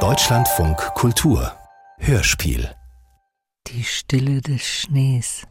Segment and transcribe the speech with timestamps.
[0.00, 1.50] Deutschlandfunk Kultur
[1.96, 2.68] Hörspiel
[3.68, 5.46] Die Stille des Schnees.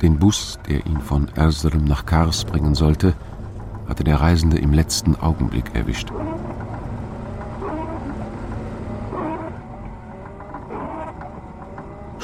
[0.00, 3.14] Den Bus, der ihn von Erzurum nach Kars bringen sollte,
[3.88, 6.12] hatte der Reisende im letzten Augenblick erwischt.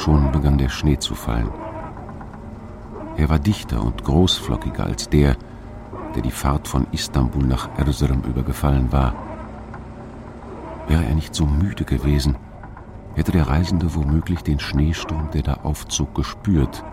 [0.06, 1.50] Schon begann der Schnee zu fallen.
[3.16, 5.36] Er war dichter und großflockiger als der,
[6.14, 9.16] der die Fahrt von Istanbul nach Erzurum übergefallen war.
[10.86, 12.36] Wäre er nicht so müde gewesen,
[13.16, 16.84] hätte der Reisende womöglich den Schneesturm, der da aufzog, gespürt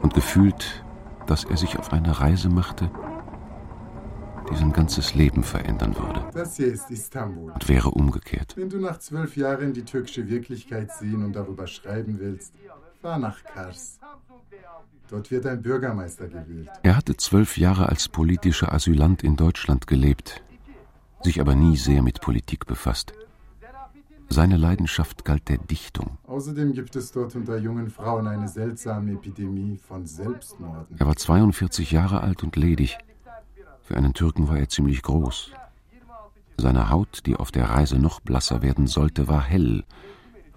[0.00, 0.82] und gefühlt,
[1.26, 2.90] dass er sich auf eine Reise machte,
[4.50, 6.24] die sein ganzes Leben verändern würde.
[6.32, 7.52] Das hier ist Istanbul.
[7.52, 8.54] Und wäre umgekehrt.
[8.56, 12.52] Wenn du nach zwölf Jahren die türkische Wirklichkeit sehen und darüber schreiben willst,
[13.00, 13.98] fahr nach Kars.
[15.08, 16.68] Dort wird ein Bürgermeister gewählt.
[16.82, 20.42] Er hatte zwölf Jahre als politischer Asylant in Deutschland gelebt,
[21.22, 23.12] sich aber nie sehr mit Politik befasst.
[24.32, 26.18] Seine Leidenschaft galt der Dichtung.
[26.28, 30.96] Außerdem gibt es dort unter jungen Frauen eine seltsame Epidemie von Selbstmorden.
[30.96, 32.96] Er war 42 Jahre alt und ledig.
[33.90, 35.50] Für einen Türken war er ziemlich groß.
[36.56, 39.82] Seine Haut, die auf der Reise noch blasser werden sollte, war hell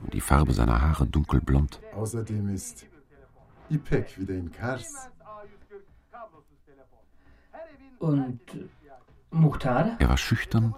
[0.03, 1.80] und die Farbe seiner Haare dunkelblond.
[1.95, 2.86] Außerdem ist
[3.72, 5.09] Ipek wieder in Kars.
[7.98, 8.39] Und
[9.31, 9.95] Muhtar?
[9.98, 10.76] Er war schüchtern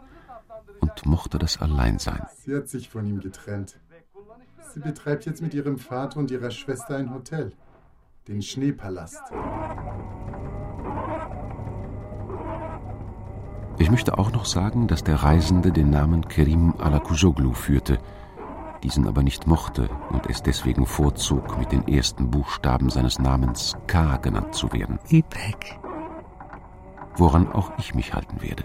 [0.79, 2.25] und mochte das Alleinsein.
[2.37, 3.81] Sie hat sich von ihm getrennt.
[4.73, 7.51] Sie betreibt jetzt mit ihrem Vater und ihrer Schwester ein Hotel,
[8.29, 9.23] den Schneepalast.
[13.77, 17.99] Ich möchte auch noch sagen, dass der Reisende den Namen Kerim Alakuzoglu führte,
[18.83, 24.17] diesen aber nicht mochte und es deswegen vorzog, mit den ersten Buchstaben seines Namens K
[24.17, 24.99] genannt zu werden.
[25.09, 25.79] Ipek.
[27.17, 28.63] Woran auch ich mich halten werde.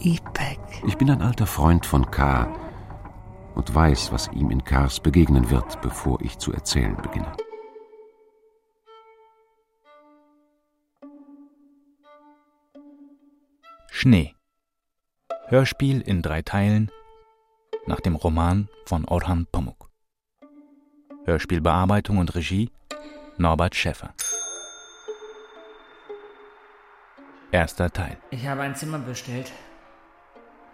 [0.00, 0.60] Ipek.
[0.86, 2.48] Ich bin ein alter Freund von K
[3.54, 7.32] und weiß, was ihm in Kars begegnen wird, bevor ich zu erzählen beginne.
[13.92, 14.34] Schnee.
[15.48, 16.90] Hörspiel in drei Teilen
[17.86, 19.90] nach dem Roman von Orhan Pamuk.
[21.24, 22.70] Hörspielbearbeitung und Regie
[23.36, 24.14] Norbert Schäffer.
[27.50, 28.16] Erster Teil.
[28.30, 29.52] Ich habe ein Zimmer bestellt.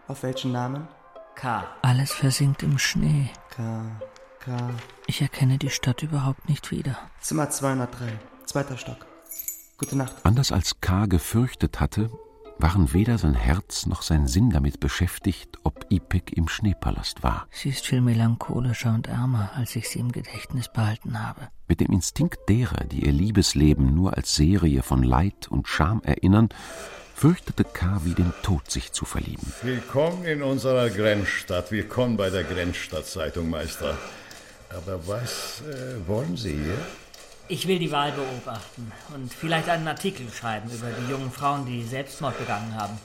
[0.08, 0.86] Auf welchen Namen?
[1.34, 1.66] K.
[1.82, 3.30] Alles versinkt im Schnee.
[3.50, 3.98] K.
[4.40, 4.70] K.
[5.06, 6.96] Ich erkenne die Stadt überhaupt nicht wieder.
[7.20, 8.06] Zimmer 203,
[8.44, 9.06] zweiter Stock.
[9.78, 10.14] Gute Nacht.
[10.22, 11.06] Anders als K.
[11.06, 12.10] gefürchtet hatte,
[12.58, 17.46] waren weder sein Herz noch sein Sinn damit beschäftigt, ob Ipek im Schneepalast war.
[17.50, 21.48] Sie ist viel melancholischer und ärmer, als ich sie im Gedächtnis behalten habe.
[21.68, 26.48] Mit dem Instinkt derer, die ihr Liebesleben nur als Serie von Leid und Scham erinnern,
[27.14, 28.00] fürchtete K.
[28.04, 29.52] wie den Tod sich zu verlieben.
[29.62, 31.72] Willkommen in unserer Grenzstadt.
[31.72, 33.96] Willkommen bei der Grenzstadtzeitung, Meister.
[34.70, 36.78] Aber was äh, wollen Sie hier?
[37.48, 41.84] Ich will die Wahl beobachten und vielleicht einen Artikel schreiben über die jungen Frauen, die
[41.84, 42.98] Selbstmord begangen haben.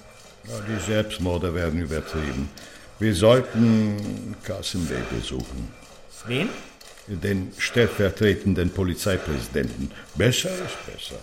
[0.47, 2.50] Ja, die Selbstmorde werden übertrieben.
[2.97, 5.72] Wir sollten Kasim Bey besuchen.
[6.25, 6.50] Wen?
[7.07, 9.91] Den stellvertretenden Polizeipräsidenten.
[10.16, 11.16] Besser ist besser.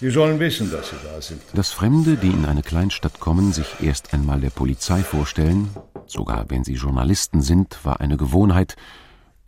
[0.00, 1.42] Sie sollen wissen, dass Sie da sind.
[1.54, 5.70] Dass Fremde, die in eine Kleinstadt kommen, sich erst einmal der Polizei vorstellen,
[6.06, 8.76] sogar wenn sie Journalisten sind, war eine Gewohnheit,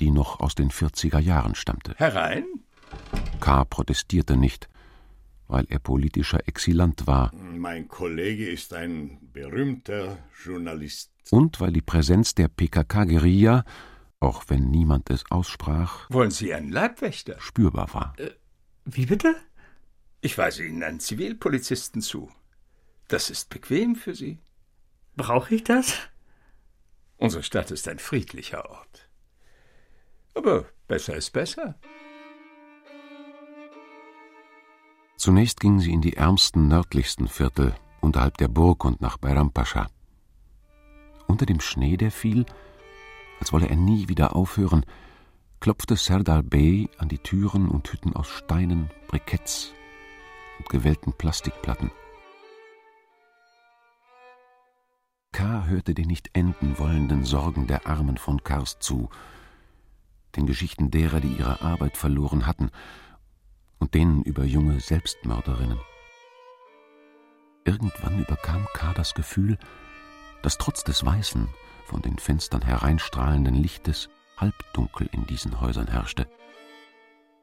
[0.00, 1.94] die noch aus den 40er Jahren stammte.
[1.96, 2.44] Herein?
[3.40, 3.64] K.
[3.64, 4.68] protestierte nicht,
[5.46, 7.32] weil er politischer Exilant war.
[7.34, 11.10] Mein Kollege ist ein berühmter Journalist.
[11.30, 13.64] Und weil die Präsenz der PKK-Guerilla,
[14.20, 17.36] auch wenn niemand es aussprach, Wollen Sie einen Leibwächter?
[17.40, 18.14] spürbar war.
[18.84, 19.36] Wie bitte?
[20.20, 22.30] Ich weise Ihnen einen Zivilpolizisten zu.
[23.08, 24.38] Das ist bequem für Sie.
[25.16, 25.94] Brauche ich das?
[27.16, 29.07] Unsere Stadt ist ein friedlicher Ort.
[30.38, 31.74] Aber besser ist besser.
[35.16, 39.88] Zunächst gingen sie in die ärmsten, nördlichsten Viertel, unterhalb der Burg und nach Bayram Pascha.
[41.26, 42.46] Unter dem Schnee, der fiel,
[43.40, 44.86] als wolle er nie wieder aufhören,
[45.58, 49.72] klopfte Serdar Bey an die Türen und Hütten aus Steinen, Briketts
[50.60, 51.90] und gewellten Plastikplatten.
[55.32, 55.64] K.
[55.66, 59.10] hörte den nicht enden wollenden Sorgen der Armen von Kars zu,
[60.36, 62.70] den Geschichten derer, die ihre Arbeit verloren hatten,
[63.78, 65.78] und denen über junge Selbstmörderinnen.
[67.64, 68.92] Irgendwann überkam K.
[68.94, 69.58] das Gefühl,
[70.42, 71.48] dass trotz des weißen,
[71.84, 76.28] von den Fenstern hereinstrahlenden Lichtes halbdunkel in diesen Häusern herrschte,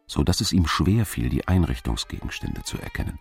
[0.08, 3.20] so dass es ihm schwer fiel, die Einrichtungsgegenstände zu erkennen.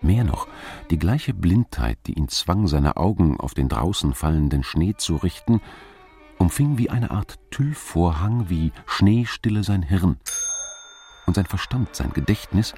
[0.00, 0.48] Mehr noch,
[0.90, 5.60] die gleiche Blindheit, die ihn zwang, seine Augen auf den draußen fallenden Schnee zu richten,
[6.44, 10.18] umfing wie eine Art Tüllvorhang, wie Schneestille sein Hirn.
[11.26, 12.74] Und sein Verstand, sein Gedächtnis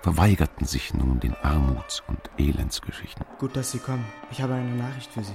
[0.00, 3.26] verweigerten sich nun den Armuts- und Elendsgeschichten.
[3.38, 4.04] Gut, dass Sie kommen.
[4.30, 5.34] Ich habe eine Nachricht für Sie.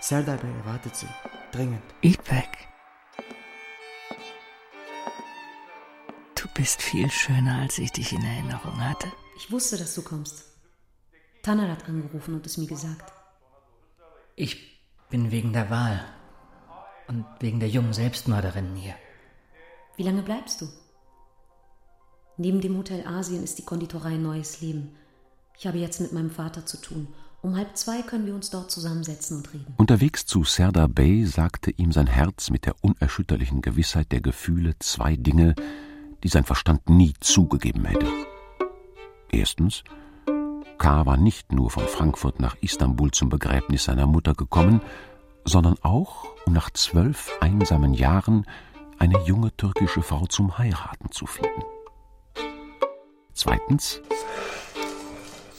[0.00, 1.08] Serdar Bey erwartet Sie.
[1.50, 1.82] Dringend.
[2.02, 2.68] Ipek.
[6.36, 9.10] Du bist viel schöner, als ich dich in Erinnerung hatte.
[9.36, 10.44] Ich wusste, dass du kommst.
[11.42, 13.12] Tanner hat angerufen und es mir gesagt.
[14.36, 14.80] Ich
[15.10, 16.04] bin wegen der Wahl
[17.08, 18.94] und wegen der jungen Selbstmörderin hier.
[19.96, 20.68] Wie lange bleibst du?
[22.36, 24.90] Neben dem Hotel Asien ist die Konditorei Neues Leben.
[25.58, 27.08] Ich habe jetzt mit meinem Vater zu tun.
[27.40, 29.74] Um halb zwei können wir uns dort zusammensetzen und reden.
[29.76, 35.16] Unterwegs zu Serdar Bey sagte ihm sein Herz mit der unerschütterlichen Gewissheit der Gefühle zwei
[35.16, 35.54] Dinge,
[36.22, 38.06] die sein Verstand nie zugegeben hätte.
[39.30, 39.84] Erstens,
[40.78, 41.06] K.
[41.06, 44.80] war nicht nur von Frankfurt nach Istanbul zum Begräbnis seiner Mutter gekommen,
[45.48, 48.46] sondern auch, um nach zwölf einsamen Jahren
[48.98, 51.62] eine junge türkische Frau zum Heiraten zu finden.
[53.32, 54.00] Zweitens,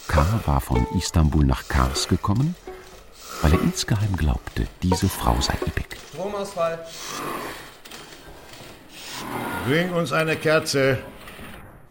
[0.07, 0.25] K.
[0.45, 2.55] war von Istanbul nach Kars gekommen,
[3.41, 5.97] weil er insgeheim glaubte, diese Frau sei Ipek.
[6.09, 6.85] Stromausfall.
[9.65, 10.99] Bring uns eine Kerze.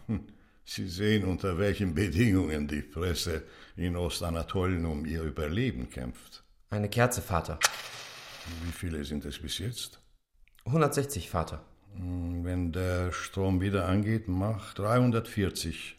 [0.07, 0.27] Hm,
[0.63, 3.43] Sie sehen, unter welchen Bedingungen die Presse
[3.75, 6.43] in Ostanatolien um ihr Überleben kämpft.
[6.69, 7.59] Eine Kerze, Vater.
[8.63, 9.99] Wie viele sind es bis jetzt?
[10.65, 11.63] 160, Vater.
[11.95, 15.97] Hm, Wenn der Strom wieder angeht, mach 340.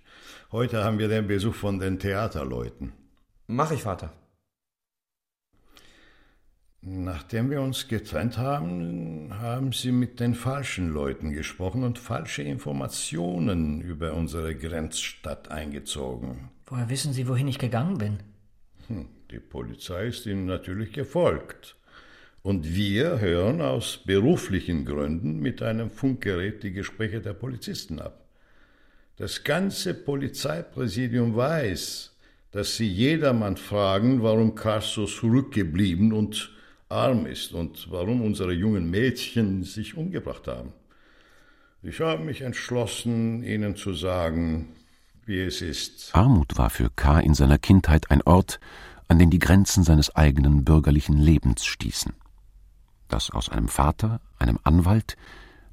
[0.53, 2.93] Heute haben wir den Besuch von den Theaterleuten.
[3.47, 4.13] Mach ich, Vater.
[6.83, 13.83] Nachdem wir uns getrennt haben, haben Sie mit den falschen Leuten gesprochen und falsche Informationen
[13.83, 16.49] über unsere Grenzstadt eingezogen.
[16.67, 18.19] Woher wissen Sie, wohin ich gegangen bin?
[18.87, 21.77] Hm, Die Polizei ist Ihnen natürlich gefolgt.
[22.43, 28.25] Und wir hören aus beruflichen Gründen mit einem Funkgerät die Gespräche der Polizisten ab.
[29.19, 32.17] Das ganze Polizeipräsidium weiß,
[32.51, 36.51] dass Sie jedermann fragen, warum so zurückgeblieben und
[36.89, 40.73] arm ist und warum unsere jungen Mädchen sich umgebracht haben.
[41.83, 44.71] Ich habe mich entschlossen, Ihnen zu sagen,
[45.25, 46.11] wie es ist.
[46.15, 47.21] Armut war für K.
[47.21, 48.59] in seiner Kindheit ein Ort,
[49.11, 52.13] an den die Grenzen seines eigenen bürgerlichen Lebens stießen.
[53.09, 55.17] Das aus einem Vater, einem Anwalt,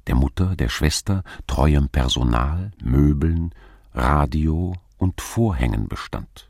[0.08, 3.54] der Mutter, der Schwester, treuem Personal, Möbeln,
[3.94, 6.48] Radio und Vorhängen bestand.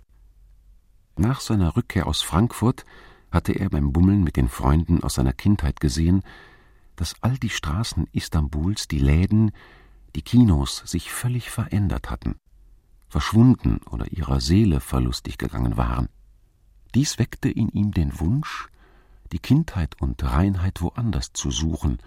[1.18, 2.86] Nach seiner Rückkehr aus Frankfurt
[3.30, 6.22] hatte er beim Bummeln mit den Freunden aus seiner Kindheit gesehen,
[6.96, 9.50] dass all die Straßen Istanbuls, die Läden,
[10.16, 12.36] die Kinos sich völlig verändert hatten,
[13.10, 16.08] verschwunden oder ihrer Seele verlustig gegangen waren.
[16.94, 18.68] Dies weckte in ihm den Wunsch,
[19.32, 21.98] die Kindheit und Reinheit woanders zu suchen,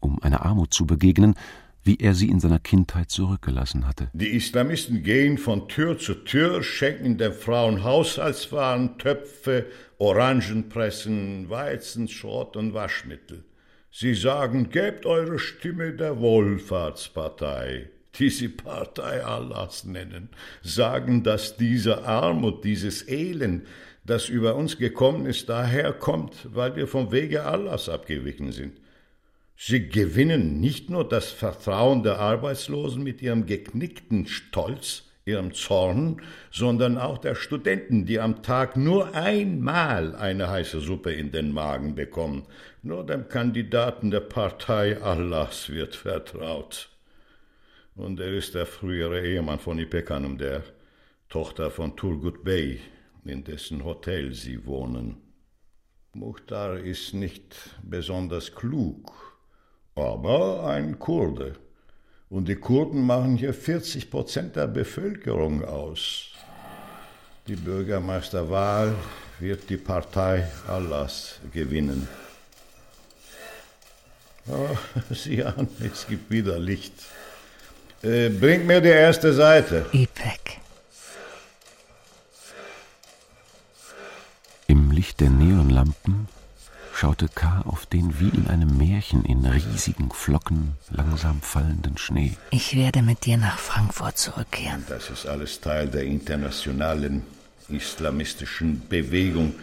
[0.00, 1.34] um einer Armut zu begegnen,
[1.82, 4.10] wie er sie in seiner Kindheit zurückgelassen hatte.
[4.12, 12.74] Die Islamisten gehen von Tür zu Tür, schenken den Frauen Haushaltswaren, Töpfe, Orangenpressen, Weizenschrott und
[12.74, 13.44] Waschmittel.
[13.90, 20.28] Sie sagen, gebt eure Stimme der Wohlfahrtspartei, die sie Partei Allahs nennen,
[20.62, 23.66] sagen, dass diese Armut, dieses Elend,
[24.04, 28.78] das über uns gekommen ist, daher kommt, weil wir vom Wege Allahs abgewichen sind.
[29.56, 36.96] Sie gewinnen nicht nur das Vertrauen der Arbeitslosen mit ihrem geknickten Stolz, ihrem Zorn, sondern
[36.96, 42.46] auch der Studenten, die am Tag nur einmal eine heiße Suppe in den Magen bekommen.
[42.82, 46.88] Nur dem Kandidaten der Partei Allahs wird vertraut.
[47.98, 50.62] Und er ist der frühere Ehemann von Ipekanum, der
[51.28, 52.80] Tochter von Turgut Bey,
[53.24, 55.16] in dessen Hotel sie wohnen.
[56.14, 59.36] Muhtar ist nicht besonders klug,
[59.96, 61.56] aber ein Kurde.
[62.30, 66.30] Und die Kurden machen hier 40 Prozent der Bevölkerung aus.
[67.48, 68.94] Die Bürgermeisterwahl
[69.40, 72.06] wird die Partei Allahs gewinnen.
[74.46, 74.76] Oh,
[75.10, 76.94] sieh an, es gibt wieder Licht.
[78.02, 79.86] Äh, bringt mir die erste Seite.
[79.92, 80.60] Ipek.
[84.68, 86.28] Im Licht der Neonlampen
[86.94, 87.62] schaute K.
[87.66, 92.36] auf den wie in einem Märchen in riesigen Flocken langsam fallenden Schnee.
[92.50, 94.84] Ich werde mit dir nach Frankfurt zurückkehren.
[94.88, 97.22] Das ist alles Teil der internationalen
[97.68, 99.54] islamistischen Bewegung,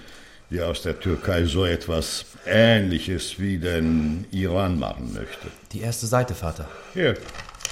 [0.50, 5.48] die aus der Türkei so etwas Ähnliches wie den Iran machen möchte.
[5.72, 6.68] Die erste Seite, Vater.
[6.94, 7.18] Hier,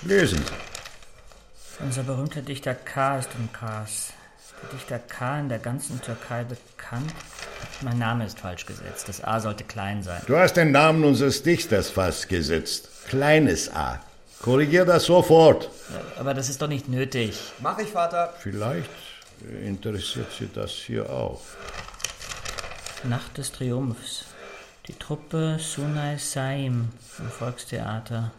[0.05, 1.83] lesen Sie.
[1.83, 3.19] Unser berühmter Dichter K.
[3.19, 4.13] ist in Kars.
[4.61, 5.39] Der Dichter K.
[5.39, 7.11] in der ganzen Türkei bekannt.
[7.81, 9.09] Mein Name ist falsch gesetzt.
[9.09, 10.21] Das A sollte klein sein.
[10.27, 12.89] Du hast den Namen unseres Dichters fast gesetzt.
[13.07, 13.99] Kleines A.
[14.41, 15.69] Korrigier das sofort.
[16.17, 17.39] Aber das ist doch nicht nötig.
[17.59, 18.33] Mach ich, Vater.
[18.39, 18.89] Vielleicht
[19.63, 21.41] interessiert Sie das hier auch.
[23.03, 24.25] Nacht des Triumphs.
[24.87, 28.31] Die Truppe Sunay Saim im Volkstheater.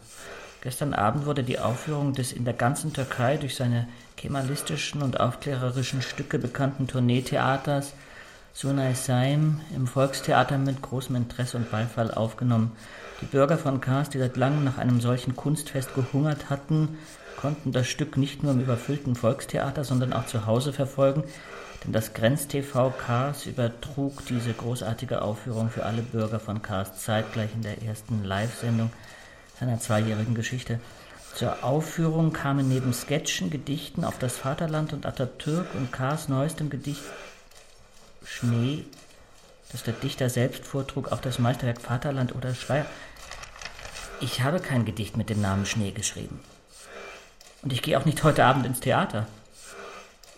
[0.65, 6.01] Gestern Abend wurde die Aufführung des in der ganzen Türkei durch seine kemalistischen und aufklärerischen
[6.01, 7.93] Stücke bekannten Tourneetheaters
[8.51, 12.71] Sunay Saim im Volkstheater mit großem Interesse und Beifall aufgenommen.
[13.21, 16.97] Die Bürger von Kars, die seit langem nach einem solchen Kunstfest gehungert hatten,
[17.37, 21.25] konnten das Stück nicht nur im überfüllten Volkstheater, sondern auch zu Hause verfolgen,
[21.83, 27.61] denn das Grenz-TV Kars übertrug diese großartige Aufführung für alle Bürger von Kars zeitgleich in
[27.61, 28.89] der ersten Live-Sendung
[29.59, 30.79] seiner zweijährigen Geschichte.
[31.35, 37.03] Zur Aufführung kamen neben Sketchen, Gedichten auf das Vaterland und Atatürk und Kars neuestem Gedicht
[38.23, 38.85] Schnee
[39.75, 42.85] das der Dichter selbst vortrug, auch das Meisterwerk Vaterland oder Schleier.
[44.21, 46.39] Ich habe kein Gedicht mit dem Namen Schnee geschrieben.
[47.61, 49.27] Und ich gehe auch nicht heute Abend ins Theater.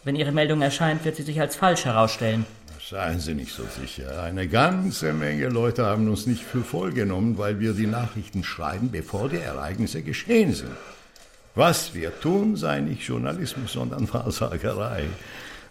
[0.04, 2.48] Wenn Ihre Meldung erscheint, wird sie sich als falsch herausstellen.
[2.90, 4.24] Seien Sie nicht so sicher.
[4.24, 8.92] Eine ganze Menge Leute haben uns nicht für voll genommen, weil wir die Nachrichten schreiben,
[8.92, 10.72] bevor die Ereignisse geschehen sind.
[11.54, 15.04] Was wir tun, sei nicht Journalismus, sondern Wahrsagerei.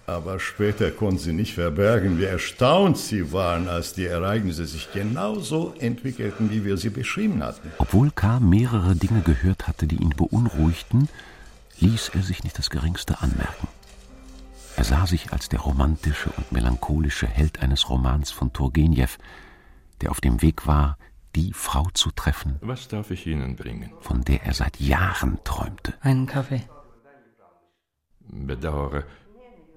[0.07, 5.73] Aber später konnten sie nicht verbergen, wie erstaunt sie waren, als die Ereignisse sich genauso
[5.79, 7.73] entwickelten, wie wir sie beschrieben hatten.
[7.79, 8.41] Obwohl K.
[8.41, 11.09] mehrere Dinge gehört hatte, die ihn beunruhigten,
[11.81, 13.69] ließ er sich nicht das geringste anmerken.
[14.77, 19.09] Er sah sich als der romantische und melancholische Held eines Romans von Turgenew,
[20.03, 20.99] der auf dem Weg war,
[21.35, 22.57] die Frau zu treffen.
[22.61, 23.91] Was darf ich Ihnen bringen?
[24.01, 25.95] Von der er seit Jahren träumte.
[26.01, 26.63] Einen Kaffee.
[28.29, 29.05] Bedauere,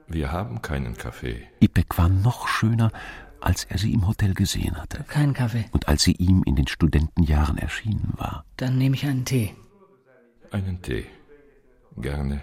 [0.07, 1.47] wir haben keinen Kaffee.
[1.59, 2.91] Ipek war noch schöner,
[3.39, 5.03] als er sie im Hotel gesehen hatte.
[5.03, 5.65] Keinen Kaffee.
[5.71, 8.43] Und als sie ihm in den Studentenjahren erschienen war.
[8.57, 9.55] Dann nehme ich einen Tee.
[10.51, 11.05] Einen Tee.
[11.97, 12.41] Gerne.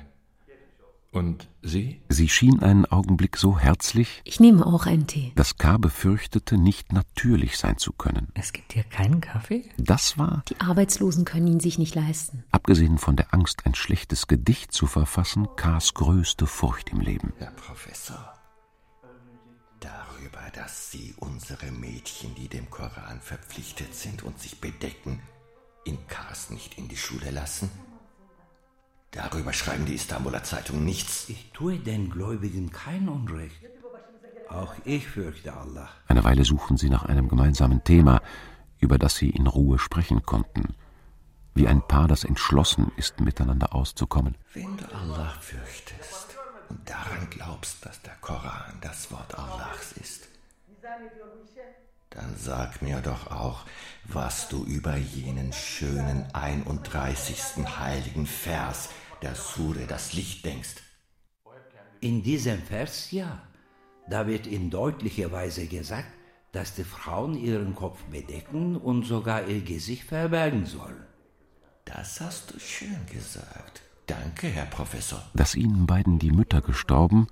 [1.13, 2.03] Und Sie?
[2.09, 4.21] Sie schien einen Augenblick so herzlich.
[4.25, 5.33] Ich nehme auch einen Tee.
[5.35, 5.79] Dass K.
[5.79, 8.29] befürchtete, nicht natürlich sein zu können.
[8.35, 9.65] Es gibt hier keinen Kaffee?
[9.79, 10.43] Das war.
[10.49, 12.45] Die Arbeitslosen können ihn sich nicht leisten.
[12.51, 17.33] Abgesehen von der Angst, ein schlechtes Gedicht zu verfassen, K.s größte Furcht im Leben.
[17.39, 18.35] Herr Professor,
[19.81, 25.21] darüber, dass Sie unsere Mädchen, die dem Koran verpflichtet sind und sich bedecken,
[25.85, 27.71] in Kars nicht in die Schule lassen?
[29.11, 31.29] Darüber schreiben die Istanbuler Zeitungen nichts.
[31.29, 33.57] Ich tue den Gläubigen kein Unrecht.
[34.49, 35.89] Auch ich fürchte Allah.
[36.07, 38.21] Eine Weile suchen sie nach einem gemeinsamen Thema,
[38.79, 40.75] über das sie in Ruhe sprechen konnten.
[41.55, 44.37] Wie ein Paar, das entschlossen ist, miteinander auszukommen.
[44.53, 46.37] Wenn du Allah fürchtest
[46.69, 50.29] und daran glaubst, dass der Koran das Wort Allahs ist,
[52.17, 53.67] dann sag mir doch auch,
[54.05, 57.67] was du über jenen schönen 31.
[57.79, 58.89] heiligen Vers
[59.21, 60.77] der Sure das Licht denkst.
[62.01, 63.43] In diesem Vers ja.
[64.09, 66.09] Da wird in deutlicher Weise gesagt,
[66.53, 71.05] dass die Frauen ihren Kopf bedecken und sogar ihr Gesicht verbergen sollen.
[71.85, 73.83] Das hast du schön gesagt.
[74.07, 75.23] Danke, Herr Professor.
[75.35, 77.27] Dass ihnen beiden die Mütter gestorben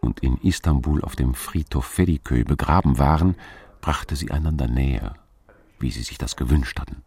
[0.00, 3.34] und in Istanbul auf dem Friedhof Feriköy begraben waren,
[3.84, 5.12] brachte sie einander näher,
[5.78, 7.02] wie sie sich das gewünscht hatten.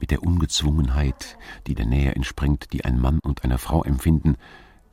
[0.00, 1.38] Mit der Ungezwungenheit,
[1.68, 4.34] die der Nähe entspringt, die ein Mann und eine Frau empfinden,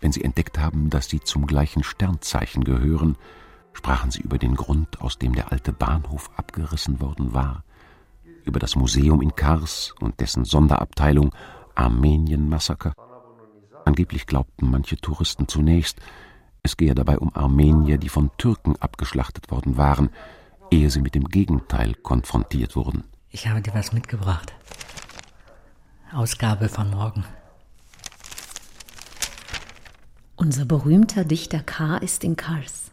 [0.01, 3.17] wenn sie entdeckt haben, dass sie zum gleichen Sternzeichen gehören,
[3.73, 7.63] sprachen sie über den Grund, aus dem der alte Bahnhof abgerissen worden war,
[8.45, 11.33] über das Museum in Kars und dessen Sonderabteilung
[11.73, 12.93] Armenien-Massaker.
[13.83, 15.99] Angeblich glaubten manche Touristen zunächst,
[16.61, 20.11] es gehe dabei um Armenier, die von Türken abgeschlachtet worden waren,
[20.73, 23.03] ehe sie mit dem Gegenteil konfrontiert wurden.
[23.29, 24.53] Ich habe dir was mitgebracht.
[26.11, 27.23] Ausgabe von morgen.
[30.35, 31.97] Unser berühmter Dichter K.
[31.97, 32.91] ist in Kars.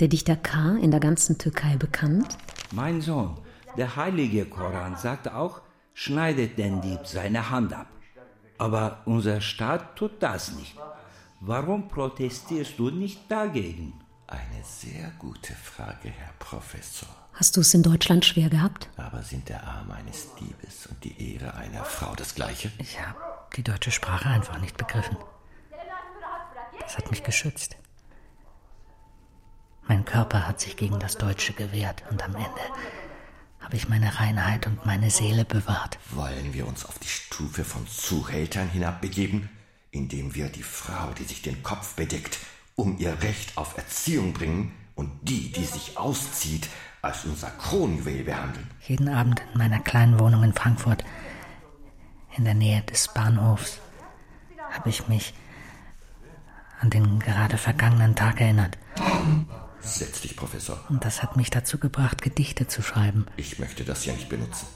[0.00, 0.76] Der Dichter K.
[0.76, 2.38] in der ganzen Türkei bekannt?
[2.72, 3.36] Mein Sohn,
[3.76, 5.60] der heilige Koran sagt auch,
[5.92, 7.88] schneidet den Dieb seine Hand ab.
[8.56, 10.76] Aber unser Staat tut das nicht.
[11.40, 13.99] Warum protestierst du nicht dagegen?
[14.30, 17.08] Eine sehr gute Frage, Herr Professor.
[17.32, 18.88] Hast du es in Deutschland schwer gehabt?
[18.96, 22.70] Aber sind der Arm eines Diebes und die Ehre einer Frau das gleiche?
[22.78, 23.18] Ich habe
[23.56, 25.16] die deutsche Sprache einfach nicht begriffen.
[26.78, 27.76] Das hat mich geschützt.
[29.88, 32.60] Mein Körper hat sich gegen das Deutsche gewehrt und am Ende
[33.58, 35.98] habe ich meine Reinheit und meine Seele bewahrt.
[36.10, 39.48] Wollen wir uns auf die Stufe von Zuhältern hinabbegeben,
[39.90, 42.38] indem wir die Frau, die sich den Kopf bedeckt,
[42.74, 46.68] um ihr Recht auf Erziehung bringen und die, die sich auszieht,
[47.02, 48.68] als unser Kronjuwel behandeln?
[48.86, 51.04] Jeden Abend in meiner kleinen Wohnung in Frankfurt,
[52.36, 53.78] in der Nähe des Bahnhofs,
[54.70, 55.34] habe ich mich
[56.80, 58.78] an den gerade vergangenen Tag erinnert.
[59.80, 60.78] Setz dich, Professor.
[60.88, 63.26] Und das hat mich dazu gebracht, Gedichte zu schreiben.
[63.36, 64.66] Ich möchte das ja nicht benutzen.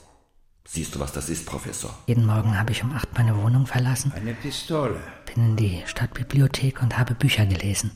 [0.66, 1.94] Siehst du, was das ist, Professor?
[2.06, 4.12] Jeden Morgen habe ich um acht meine Wohnung verlassen.
[4.12, 4.98] Eine Pistole.
[5.26, 7.92] Bin in die Stadtbibliothek und habe Bücher gelesen.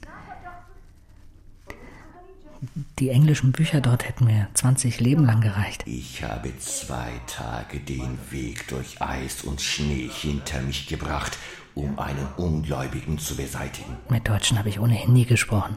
[2.98, 5.84] Die englischen Bücher dort hätten mir 20 Leben lang gereicht.
[5.86, 11.38] Ich habe zwei Tage den Weg durch Eis und Schnee hinter mich gebracht,
[11.74, 13.96] um einen Ungläubigen zu beseitigen.
[14.08, 15.76] Mit Deutschen habe ich ohnehin nie gesprochen.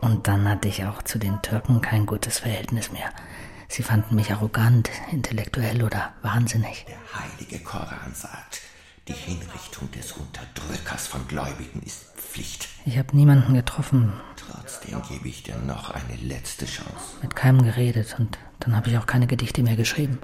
[0.00, 3.10] Und dann hatte ich auch zu den Türken kein gutes Verhältnis mehr.
[3.72, 6.84] Sie fanden mich arrogant, intellektuell oder wahnsinnig.
[6.86, 8.60] Der heilige Koran sagt,
[9.08, 12.68] die Hinrichtung des Unterdrückers von Gläubigen ist Pflicht.
[12.84, 14.12] Ich habe niemanden getroffen.
[14.36, 17.16] Trotzdem gebe ich dir noch eine letzte Chance.
[17.22, 20.18] Mit keinem geredet und dann habe ich auch keine Gedichte mehr geschrieben.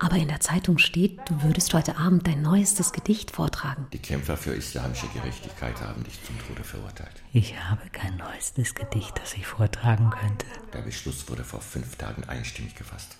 [0.00, 3.86] Aber in der Zeitung steht, du würdest heute Abend dein neuestes Gedicht vortragen.
[3.92, 7.22] Die Kämpfer für islamische Gerechtigkeit haben dich zum Tode verurteilt.
[7.32, 10.46] Ich habe kein neuestes Gedicht, das ich vortragen könnte.
[10.72, 13.16] Der Beschluss wurde vor fünf Tagen einstimmig gefasst.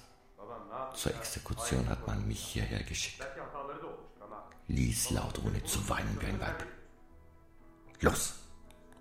[0.95, 3.27] Zur Exekution hat man mich hierher geschickt.
[4.69, 6.65] Lies laut, ohne zu weinen wie ein Weib.
[8.01, 8.35] Los,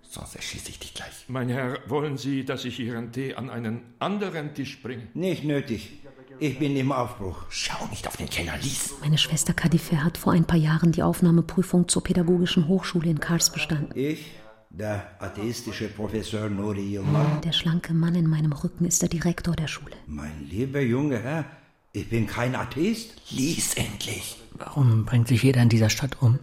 [0.02, 1.26] sonst erschieße ich dich gleich.
[1.28, 5.08] Mein Herr, wollen Sie, dass ich Ihren Tee an einen anderen Tisch bringe?
[5.14, 6.00] Nicht nötig.
[6.40, 7.42] Ich bin im Aufbruch.
[7.48, 8.94] Schau nicht auf den Kenner, lies.
[9.00, 13.50] Meine Schwester Kadife hat vor ein paar Jahren die Aufnahmeprüfung zur Pädagogischen Hochschule in Kars
[13.50, 13.90] bestanden.
[13.98, 14.30] Ich,
[14.70, 17.40] der atheistische Professor Nuri Yilmaz.
[17.42, 19.96] Der schlanke Mann in meinem Rücken ist der Direktor der Schule.
[20.06, 21.44] Mein lieber junger Herr,
[21.92, 23.14] ich bin kein Atheist.
[23.30, 24.36] Lies endlich.
[24.52, 26.38] Warum bringt sich jeder in dieser Stadt um?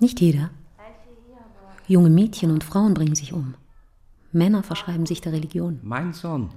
[0.00, 0.50] Nicht jeder.
[1.86, 3.54] Junge Mädchen und Frauen bringen sich um.
[4.32, 5.78] Männer verschreiben sich der Religion.
[5.82, 6.50] Mein Sohn,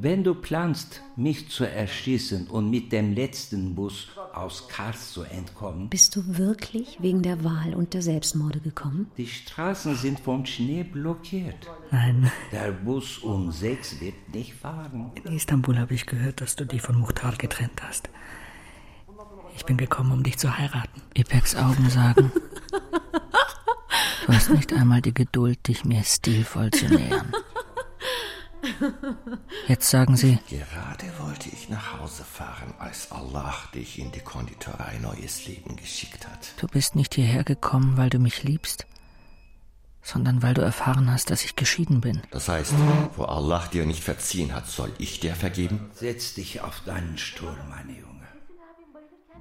[0.00, 5.88] wenn du planst, mich zu erschießen und mit dem letzten Bus aus Kars zu entkommen.
[5.88, 9.10] Bist du wirklich wegen der Wahl und der Selbstmorde gekommen?
[9.16, 11.68] Die Straßen sind vom Schnee blockiert.
[11.90, 12.30] Nein.
[12.52, 15.10] Der Bus um sechs wird nicht fahren.
[15.24, 18.08] In Istanbul habe ich gehört, dass du dich von Muhtar getrennt hast.
[19.56, 21.02] Ich bin gekommen, um dich zu heiraten.
[21.16, 22.30] Ipeks Augen sagen,
[24.26, 27.32] du hast nicht einmal die Geduld, dich mir stilvoll zu nähern.
[29.66, 30.38] Jetzt sagen Sie.
[30.48, 36.26] Gerade wollte ich nach Hause fahren, als Allah dich in die Konditorei Neues Leben geschickt
[36.26, 36.54] hat.
[36.60, 38.86] Du bist nicht hierher gekommen, weil du mich liebst,
[40.02, 42.22] sondern weil du erfahren hast, dass ich geschieden bin.
[42.30, 42.74] Das heißt,
[43.16, 45.90] wo Allah dir nicht verziehen hat, soll ich dir vergeben?
[45.94, 48.17] Setz dich auf deinen Stuhl, meine Junge.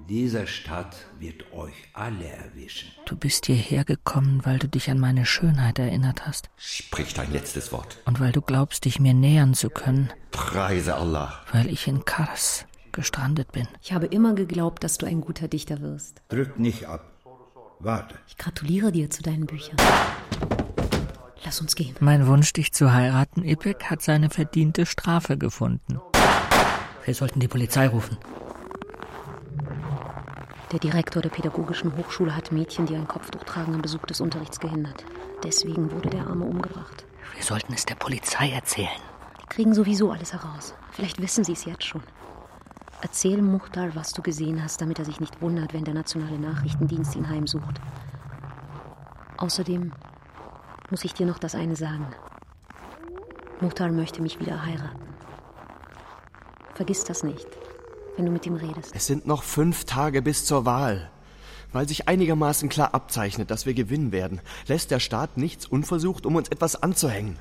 [0.10, 2.90] Diese Stadt wird euch alle erwischen.
[3.06, 6.50] Du bist hierher gekommen, weil du dich an meine Schönheit erinnert hast.
[6.56, 7.98] Sprich dein letztes Wort.
[8.06, 10.10] Und weil du glaubst, dich mir nähern zu können.
[10.32, 11.42] Preise Allah.
[11.52, 13.68] Weil ich in Kars gestrandet bin.
[13.84, 16.22] Ich habe immer geglaubt, dass du ein guter Dichter wirst.
[16.30, 17.12] Drück nicht ab.
[17.80, 18.16] Warte.
[18.30, 19.76] Ich gratuliere dir zu deinen Büchern.
[21.44, 21.98] Lass uns gehen.
[22.00, 26.00] Mein Wunsch, dich zu heiraten, Ipek, hat seine verdiente Strafe gefunden.
[27.04, 28.18] Wir sollten die Polizei rufen.
[30.74, 34.60] Der Direktor der Pädagogischen Hochschule hat Mädchen, die ein Kopftuch tragen, am Besuch des Unterrichts
[34.60, 35.06] gehindert.
[35.42, 37.06] Deswegen wurde der Arme umgebracht.
[37.36, 38.90] Wir sollten es der Polizei erzählen.
[39.42, 40.74] Die kriegen sowieso alles heraus.
[40.92, 42.04] Vielleicht wissen sie es jetzt schon.
[43.02, 47.16] Erzähl Muchtar, was du gesehen hast, damit er sich nicht wundert, wenn der nationale Nachrichtendienst
[47.16, 47.80] ihn heimsucht.
[49.38, 49.94] Außerdem
[50.90, 52.08] muss ich dir noch das eine sagen.
[53.62, 55.00] Muchtar möchte mich wieder heiraten.
[56.74, 57.48] Vergiss das nicht
[58.18, 58.92] wenn du mit ihm redest.
[58.94, 61.10] Es sind noch fünf Tage bis zur Wahl.
[61.74, 66.36] Weil sich einigermaßen klar abzeichnet, dass wir gewinnen werden, lässt der Staat nichts unversucht, um
[66.36, 67.38] uns etwas anzuhängen.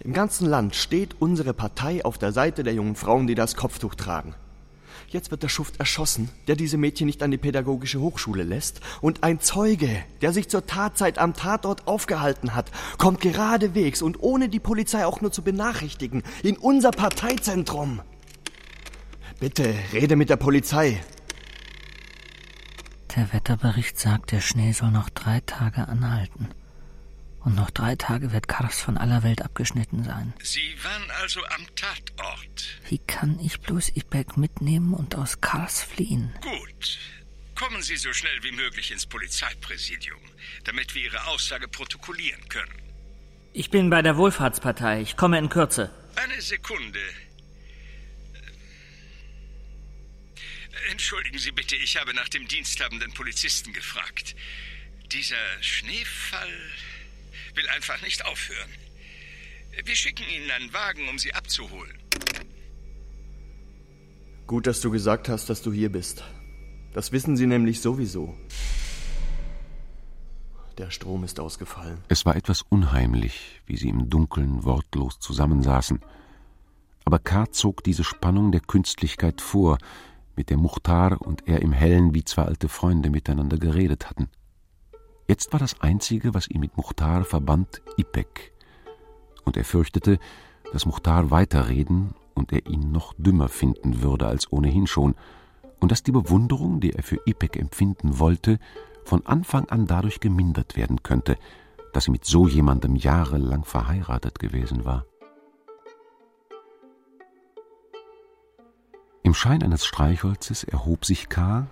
[0.00, 3.94] Im ganzen Land steht unsere Partei auf der Seite der jungen Frauen, die das Kopftuch
[3.94, 4.34] tragen.
[5.08, 8.80] Jetzt wird der Schuft erschossen, der diese Mädchen nicht an die pädagogische Hochschule lässt.
[9.00, 9.88] Und ein Zeuge,
[10.22, 15.20] der sich zur Tatzeit am Tatort aufgehalten hat, kommt geradewegs und ohne die Polizei auch
[15.20, 18.00] nur zu benachrichtigen in unser Parteizentrum.
[19.40, 21.02] Bitte, rede mit der Polizei.
[23.16, 26.48] Der Wetterbericht sagt, der Schnee soll noch drei Tage anhalten.
[27.44, 30.32] Und noch drei Tage wird Kars von aller Welt abgeschnitten sein.
[30.42, 32.80] Sie waren also am Tatort.
[32.88, 36.32] Wie kann ich bloß Ipek mitnehmen und aus Kars fliehen?
[36.40, 36.98] Gut.
[37.54, 40.18] Kommen Sie so schnell wie möglich ins Polizeipräsidium,
[40.64, 42.72] damit wir Ihre Aussage protokollieren können.
[43.52, 45.02] Ich bin bei der Wohlfahrtspartei.
[45.02, 45.90] Ich komme in Kürze.
[46.16, 46.98] Eine Sekunde.
[50.90, 54.36] Entschuldigen Sie bitte, ich habe nach dem diensthabenden Polizisten gefragt.
[55.12, 56.52] Dieser Schneefall
[57.54, 58.70] will einfach nicht aufhören.
[59.84, 61.98] Wir schicken Ihnen einen Wagen, um Sie abzuholen.
[64.46, 66.22] Gut, dass du gesagt hast, dass du hier bist.
[66.92, 68.36] Das wissen sie nämlich sowieso.
[70.78, 71.98] Der Strom ist ausgefallen.
[72.08, 76.00] Es war etwas unheimlich, wie sie im Dunkeln wortlos zusammensaßen.
[77.04, 77.50] Aber K.
[77.52, 79.78] zog diese Spannung der Künstlichkeit vor,
[80.36, 84.28] mit der Muchtar und er im Hellen wie zwei alte Freunde miteinander geredet hatten.
[85.26, 88.52] Jetzt war das Einzige, was ihn mit Muchtar verband, Ipek.
[89.44, 90.18] Und er fürchtete,
[90.72, 95.14] dass Muchtar weiterreden und er ihn noch dümmer finden würde als ohnehin schon,
[95.80, 98.58] und dass die Bewunderung, die er für Ipek empfinden wollte,
[99.04, 101.36] von Anfang an dadurch gemindert werden könnte,
[101.92, 105.06] dass sie mit so jemandem jahrelang verheiratet gewesen war.
[109.24, 111.66] Im Schein eines Streichholzes erhob sich K.,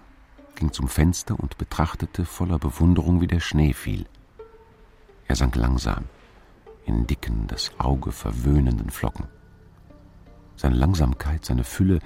[0.54, 4.06] ging zum Fenster und betrachtete voller Bewunderung, wie der Schnee fiel.
[5.28, 6.06] Er sank langsam
[6.86, 9.26] in dicken, das Auge verwöhnenden Flocken.
[10.56, 11.98] Seine Langsamkeit, seine Fülle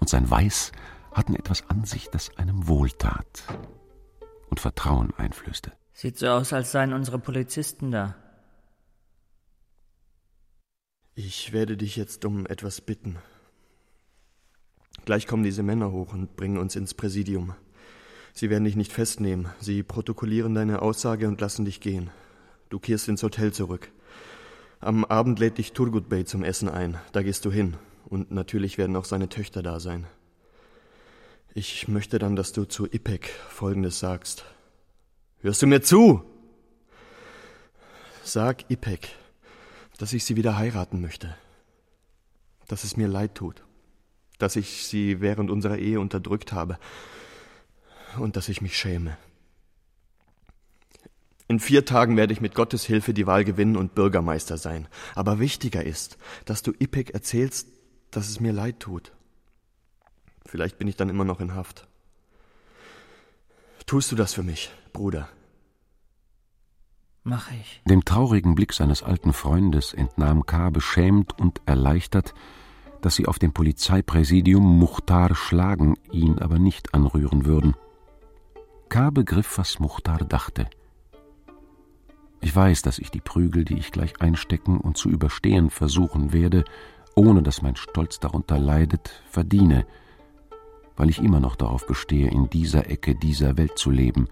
[0.00, 0.72] und sein Weiß
[1.12, 3.44] hatten etwas an sich, das einem wohltat
[4.50, 5.72] und Vertrauen einflößte.
[5.92, 8.16] Sieht so aus, als seien unsere Polizisten da.
[11.14, 13.18] Ich werde dich jetzt um etwas bitten.
[15.04, 17.54] Gleich kommen diese Männer hoch und bringen uns ins Präsidium.
[18.32, 19.48] Sie werden dich nicht festnehmen.
[19.58, 22.10] Sie protokollieren deine Aussage und lassen dich gehen.
[22.68, 23.90] Du kehrst ins Hotel zurück.
[24.80, 26.98] Am Abend lädt dich Turgut Bey zum Essen ein.
[27.12, 27.76] Da gehst du hin.
[28.04, 30.06] Und natürlich werden auch seine Töchter da sein.
[31.54, 34.44] Ich möchte dann, dass du zu Ipek Folgendes sagst.
[35.40, 36.22] Hörst du mir zu?
[38.22, 39.08] Sag Ipek,
[39.98, 41.34] dass ich sie wieder heiraten möchte.
[42.68, 43.64] Dass es mir leid tut.
[44.38, 46.78] Dass ich sie während unserer Ehe unterdrückt habe.
[48.18, 49.16] Und dass ich mich schäme.
[51.48, 54.86] In vier Tagen werde ich mit Gottes Hilfe die Wahl gewinnen und Bürgermeister sein.
[55.14, 57.68] Aber wichtiger ist, dass du Ipek erzählst,
[58.10, 59.12] dass es mir leid tut.
[60.44, 61.88] Vielleicht bin ich dann immer noch in Haft.
[63.86, 65.28] Tust du das für mich, Bruder?
[67.24, 67.82] Mach ich.
[67.86, 70.68] Dem traurigen Blick seines alten Freundes entnahm K.
[70.70, 72.34] beschämt und erleichtert,
[73.00, 77.74] dass sie auf dem Polizeipräsidium Muchtar schlagen, ihn aber nicht anrühren würden.
[78.88, 79.10] K.
[79.10, 80.68] begriff, was Muchtar dachte.
[82.40, 86.64] Ich weiß, dass ich die Prügel, die ich gleich einstecken und zu überstehen versuchen werde,
[87.14, 89.86] ohne dass mein Stolz darunter leidet, verdiene,
[90.96, 94.28] weil ich immer noch darauf bestehe, in dieser Ecke dieser Welt zu leben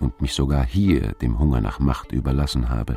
[0.00, 2.96] und mich sogar hier dem Hunger nach Macht überlassen habe.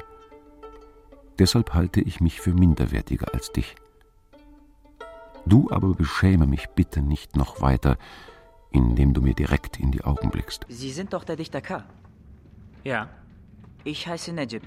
[1.40, 3.76] Deshalb halte ich mich für minderwertiger als dich.
[5.48, 7.98] Du aber beschäme mich bitte nicht noch weiter,
[8.72, 10.66] indem du mir direkt in die Augen blickst.
[10.68, 11.86] Sie sind doch der Dichter K.
[12.84, 13.10] Ja.
[13.86, 14.64] Ich heiße Nejib.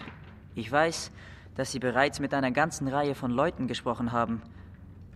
[0.54, 1.10] Ich weiß,
[1.54, 4.40] dass Sie bereits mit einer ganzen Reihe von Leuten gesprochen haben.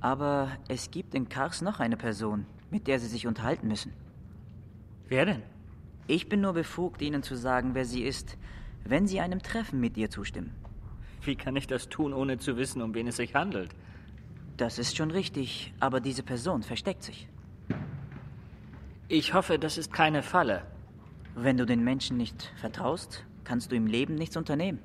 [0.01, 3.95] Aber es gibt in Kars noch eine Person, mit der Sie sich unterhalten müssen.
[5.09, 5.43] Wer denn?
[6.07, 8.37] Ich bin nur befugt, Ihnen zu sagen, wer sie ist,
[8.85, 10.55] wenn Sie einem Treffen mit ihr zustimmen.
[11.23, 13.71] Wie kann ich das tun, ohne zu wissen, um wen es sich handelt?
[14.57, 17.29] Das ist schon richtig, aber diese Person versteckt sich.
[19.09, 20.63] Ich hoffe, das ist keine Falle.
[21.35, 24.79] Wenn du den Menschen nicht vertraust, kannst du im Leben nichts unternehmen.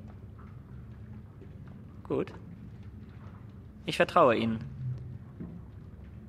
[2.03, 2.34] Gut.
[3.86, 4.60] Ich vertraue Ihnen.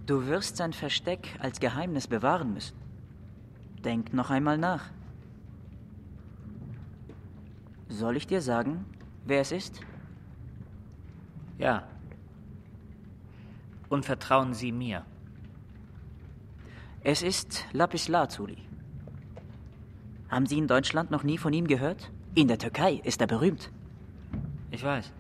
[0.07, 2.77] Du wirst sein Versteck als Geheimnis bewahren müssen.
[3.85, 4.91] Denk noch einmal nach.
[7.89, 8.85] Soll ich dir sagen,
[9.25, 9.81] wer es ist?
[11.59, 11.87] Ja.
[13.91, 15.05] Und vertrauen Sie mir.
[17.03, 18.57] Es ist Lapis Lazuli.
[20.31, 22.11] Haben Sie in Deutschland noch nie von ihm gehört?
[22.37, 23.73] In der Türkei ist er berühmt.
[24.71, 25.13] Ich weiß.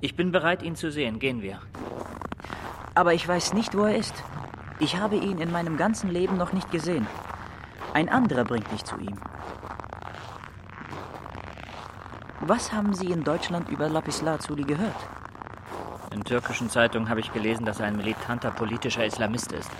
[0.00, 1.18] Ich bin bereit, ihn zu sehen.
[1.18, 1.58] Gehen wir.
[2.94, 4.14] Aber ich weiß nicht, wo er ist.
[4.78, 7.08] Ich habe ihn in meinem ganzen Leben noch nicht gesehen.
[7.94, 9.18] Ein anderer bringt dich zu ihm.
[12.42, 15.15] Was haben Sie in Deutschland über Lapis Lazuli gehört?
[16.16, 19.70] In türkischen Zeitungen habe ich gelesen, dass er ein militanter politischer Islamist ist.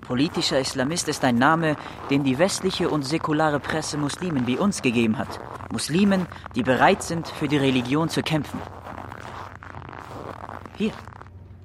[0.00, 1.76] Politischer Islamist ist ein Name,
[2.10, 5.38] den die westliche und säkulare Presse Muslimen wie uns gegeben hat.
[5.70, 6.26] Muslimen,
[6.56, 8.60] die bereit sind, für die Religion zu kämpfen.
[10.76, 10.92] Hier,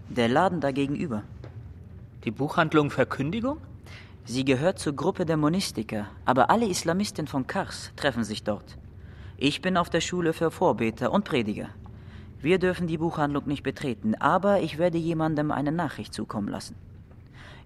[0.10, 1.24] der Laden da gegenüber.
[2.24, 3.58] Die Buchhandlung Verkündigung?
[4.26, 8.78] Sie gehört zur Gruppe der Monistiker, aber alle Islamisten von Kars treffen sich dort.
[9.38, 11.70] Ich bin auf der Schule für Vorbeter und Prediger.
[12.42, 16.76] Wir dürfen die Buchhandlung nicht betreten, aber ich werde jemandem eine Nachricht zukommen lassen.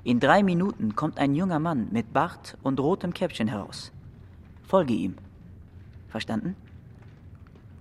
[0.04, 3.92] In drei Minuten kommt ein junger Mann mit Bart und rotem Käppchen heraus.
[4.64, 5.16] Folge ihm.
[6.10, 6.56] Verstanden?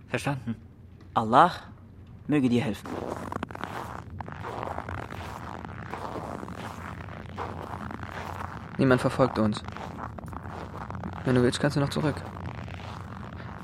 [0.09, 0.55] Verstanden.
[1.15, 1.53] Allah
[2.29, 2.89] möge dir helfen.
[8.79, 9.63] Niemand verfolgt uns.
[11.25, 12.17] Wenn du willst, kannst du noch zurück.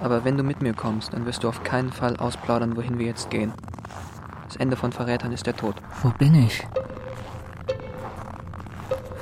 [0.01, 3.07] Aber wenn du mit mir kommst, dann wirst du auf keinen Fall ausplaudern, wohin wir
[3.07, 3.53] jetzt gehen.
[4.47, 5.75] Das Ende von Verrätern ist der Tod.
[6.03, 6.67] Wo bin ich?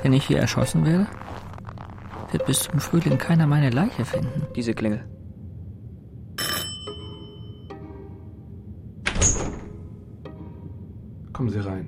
[0.03, 1.07] Wenn ich hier erschossen werde,
[2.31, 4.47] wird bis zum Frühling keiner meine Leiche finden.
[4.55, 5.05] Diese Klingel.
[11.33, 11.87] Kommen Sie rein.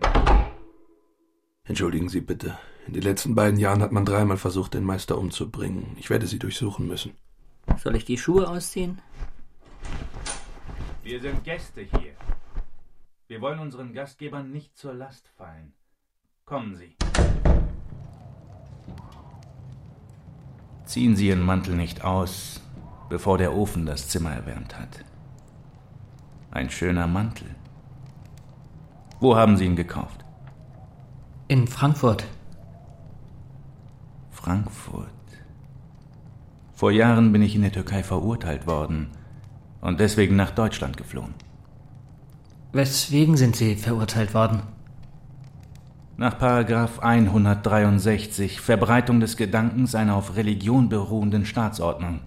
[1.64, 2.58] Entschuldigen Sie bitte.
[2.88, 5.96] In den letzten beiden Jahren hat man dreimal versucht, den Meister umzubringen.
[5.98, 7.14] Ich werde Sie durchsuchen müssen.
[7.78, 9.02] Soll ich die Schuhe ausziehen?
[11.04, 12.14] Wir sind Gäste hier.
[13.28, 15.74] Wir wollen unseren Gastgebern nicht zur Last fallen.
[16.46, 16.96] Kommen Sie.
[20.86, 22.62] Ziehen Sie Ihren Mantel nicht aus,
[23.10, 25.06] bevor der Ofen das Zimmer erwärmt hat.
[26.52, 27.56] Ein schöner Mantel.
[29.20, 30.26] Wo haben Sie ihn gekauft?
[31.48, 32.26] In Frankfurt.
[34.32, 35.19] Frankfurt.
[36.80, 39.10] Vor Jahren bin ich in der Türkei verurteilt worden
[39.82, 41.34] und deswegen nach Deutschland geflohen.
[42.72, 44.62] Weswegen sind Sie verurteilt worden?
[46.16, 52.22] Nach Paragraph 163 Verbreitung des Gedankens einer auf Religion beruhenden Staatsordnung.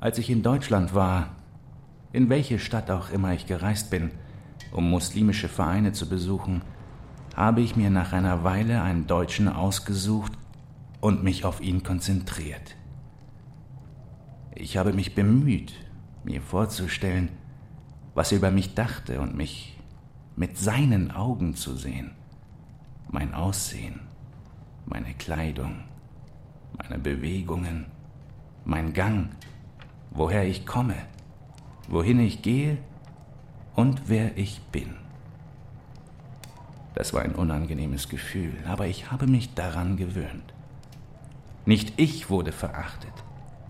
[0.00, 1.36] Als ich in Deutschland war,
[2.12, 4.10] in welche Stadt auch immer ich gereist bin,
[4.72, 6.62] um muslimische Vereine zu besuchen,
[7.36, 10.32] habe ich mir nach einer Weile einen Deutschen ausgesucht
[11.00, 12.76] und mich auf ihn konzentriert.
[14.54, 15.72] Ich habe mich bemüht,
[16.24, 17.30] mir vorzustellen,
[18.14, 19.78] was er über mich dachte und mich
[20.36, 22.12] mit seinen Augen zu sehen.
[23.10, 24.00] Mein Aussehen,
[24.86, 25.84] meine Kleidung,
[26.76, 27.86] meine Bewegungen,
[28.64, 29.30] mein Gang,
[30.10, 30.96] woher ich komme,
[31.88, 32.78] wohin ich gehe
[33.74, 34.96] und wer ich bin.
[36.94, 40.52] Das war ein unangenehmes Gefühl, aber ich habe mich daran gewöhnt.
[41.68, 43.12] Nicht ich wurde verachtet.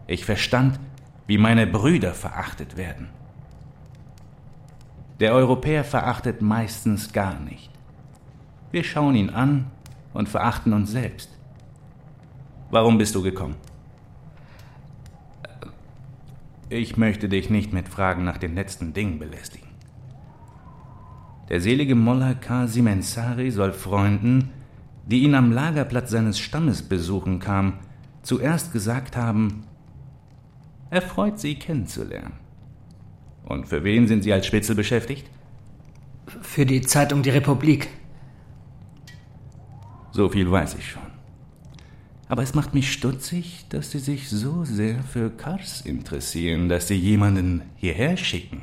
[0.07, 0.79] Ich verstand,
[1.27, 3.09] wie meine Brüder verachtet werden.
[5.19, 7.73] Der Europäer verachtet meistens gar nicht.
[8.71, 9.67] Wir schauen ihn an
[10.15, 11.37] und verachten uns selbst.
[12.71, 13.57] Warum bist du gekommen?
[16.69, 19.71] Ich möchte dich nicht mit Fragen nach den letzten Dingen belästigen.
[21.49, 24.53] Der selige Molla Kasim Ensari soll Freunden,
[25.05, 27.88] die ihn am Lagerplatz seines Stammes besuchen kamen,
[28.23, 29.65] zuerst gesagt haben,
[30.91, 32.35] er freut sie kennenzulernen.
[33.45, 35.29] Und für wen sind Sie als Spitzel beschäftigt?
[36.43, 37.89] Für die Zeitung Die Republik.
[40.13, 41.03] So viel weiß ich schon.
[42.29, 46.97] Aber es macht mich stutzig, dass Sie sich so sehr für Kars interessieren, dass Sie
[46.97, 48.63] jemanden hierher schicken.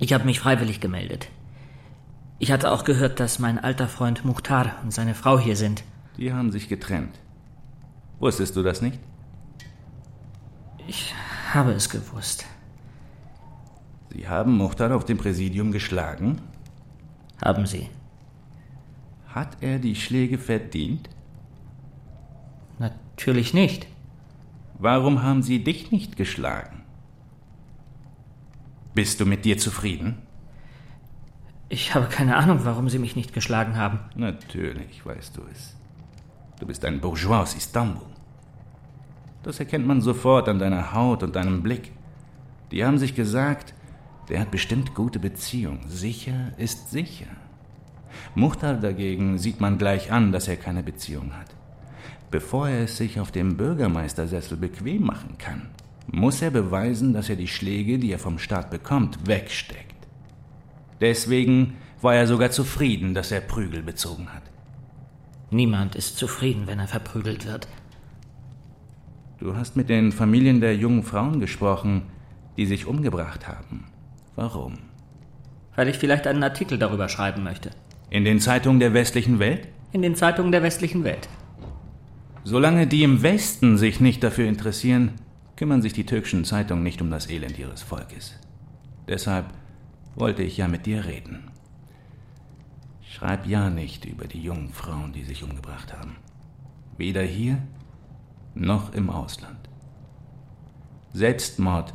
[0.00, 1.28] Ich habe mich freiwillig gemeldet.
[2.40, 5.84] Ich hatte auch gehört, dass mein alter Freund Mukhtar und seine Frau hier sind.
[6.16, 7.14] Die haben sich getrennt.
[8.20, 8.98] Wusstest du das nicht?
[10.86, 11.14] Ich
[11.52, 12.46] habe es gewusst.
[14.10, 16.40] Sie haben Mukhtar auf dem Präsidium geschlagen?
[17.44, 17.88] Haben Sie.
[19.28, 21.08] Hat er die Schläge verdient?
[22.78, 23.86] Natürlich nicht.
[24.78, 26.82] Warum haben Sie dich nicht geschlagen?
[28.94, 30.18] Bist du mit dir zufrieden?
[31.68, 34.00] Ich habe keine Ahnung, warum Sie mich nicht geschlagen haben.
[34.16, 35.77] Natürlich weißt du es.
[36.58, 38.06] Du bist ein Bourgeois aus Istanbul.
[39.42, 41.92] Das erkennt man sofort an deiner Haut und deinem Blick.
[42.72, 43.74] Die haben sich gesagt,
[44.28, 45.80] der hat bestimmt gute Beziehung.
[45.86, 47.26] Sicher ist sicher.
[48.34, 51.54] Muchtar dagegen sieht man gleich an, dass er keine Beziehung hat.
[52.30, 55.68] Bevor er es sich auf dem Bürgermeistersessel bequem machen kann,
[56.10, 59.94] muss er beweisen, dass er die Schläge, die er vom Staat bekommt, wegsteckt.
[61.00, 64.42] Deswegen war er sogar zufrieden, dass er Prügel bezogen hat.
[65.50, 67.68] Niemand ist zufrieden, wenn er verprügelt wird.
[69.38, 72.02] Du hast mit den Familien der jungen Frauen gesprochen,
[72.56, 73.86] die sich umgebracht haben.
[74.36, 74.78] Warum?
[75.76, 77.70] Weil ich vielleicht einen Artikel darüber schreiben möchte.
[78.10, 79.68] In den Zeitungen der westlichen Welt?
[79.92, 81.28] In den Zeitungen der westlichen Welt.
[82.44, 85.12] Solange die im Westen sich nicht dafür interessieren,
[85.56, 88.38] kümmern sich die türkischen Zeitungen nicht um das Elend ihres Volkes.
[89.06, 89.46] Deshalb
[90.14, 91.47] wollte ich ja mit dir reden.
[93.18, 96.14] Schreib ja nicht über die jungen Frauen, die sich umgebracht haben.
[96.96, 97.58] Weder hier
[98.54, 99.58] noch im Ausland.
[101.12, 101.94] Selbstmord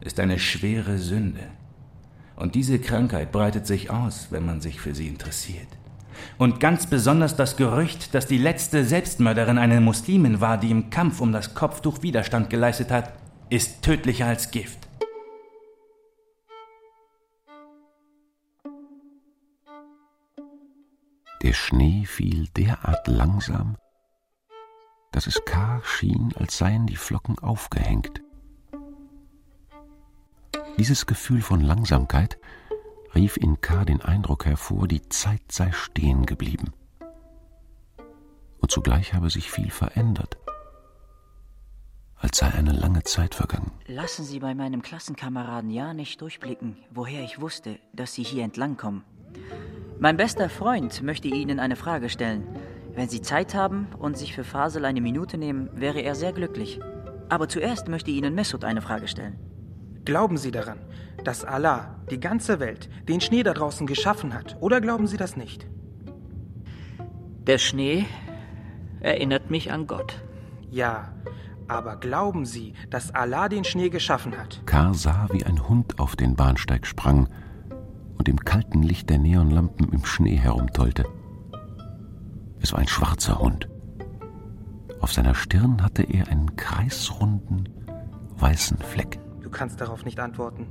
[0.00, 1.42] ist eine schwere Sünde.
[2.36, 5.68] Und diese Krankheit breitet sich aus, wenn man sich für sie interessiert.
[6.38, 11.20] Und ganz besonders das Gerücht, dass die letzte Selbstmörderin eine Muslimin war, die im Kampf
[11.20, 13.12] um das Kopftuch Widerstand geleistet hat,
[13.50, 14.78] ist tödlicher als Gift.
[21.42, 23.76] Der Schnee fiel derart langsam,
[25.10, 25.82] dass es K.
[25.82, 28.22] schien, als seien die Flocken aufgehängt.
[30.78, 32.38] Dieses Gefühl von Langsamkeit
[33.16, 33.84] rief in K.
[33.84, 36.72] den Eindruck hervor, die Zeit sei stehen geblieben.
[38.60, 40.38] Und zugleich habe sich viel verändert,
[42.14, 43.72] als sei eine lange Zeit vergangen.
[43.86, 49.02] Lassen Sie bei meinem Klassenkameraden ja nicht durchblicken, woher ich wusste, dass Sie hier entlangkommen.
[50.02, 52.42] Mein bester Freund möchte Ihnen eine Frage stellen.
[52.92, 56.80] Wenn Sie Zeit haben und sich für Fasel eine Minute nehmen, wäre er sehr glücklich.
[57.28, 59.38] Aber zuerst möchte Ihnen Messut eine Frage stellen.
[60.04, 60.80] Glauben Sie daran,
[61.22, 65.36] dass Allah die ganze Welt, den Schnee da draußen geschaffen hat, oder glauben Sie das
[65.36, 65.68] nicht?
[67.46, 68.06] Der Schnee
[68.98, 70.20] erinnert mich an Gott.
[70.68, 71.12] Ja,
[71.68, 74.62] aber glauben Sie, dass Allah den Schnee geschaffen hat?
[74.66, 74.94] K.
[74.94, 77.28] sah, wie ein Hund auf den Bahnsteig sprang
[78.22, 81.06] und im kalten Licht der Neonlampen im Schnee herumtollte.
[82.60, 83.68] Es war ein schwarzer Hund.
[85.00, 87.68] Auf seiner Stirn hatte er einen kreisrunden,
[88.36, 89.18] weißen Fleck.
[89.40, 90.68] Du kannst darauf nicht antworten.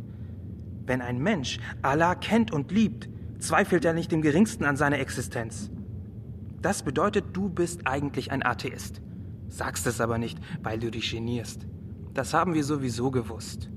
[0.86, 3.10] Wenn ein Mensch Allah kennt und liebt,
[3.40, 5.70] zweifelt er nicht im geringsten an seiner Existenz.
[6.62, 9.02] Das bedeutet, du bist eigentlich ein Atheist.
[9.50, 11.68] Sagst es aber nicht, weil du dich genierst.
[12.14, 13.70] Das haben wir sowieso gewusst.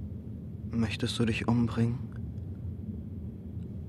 [0.70, 2.13] Möchtest du dich umbringen?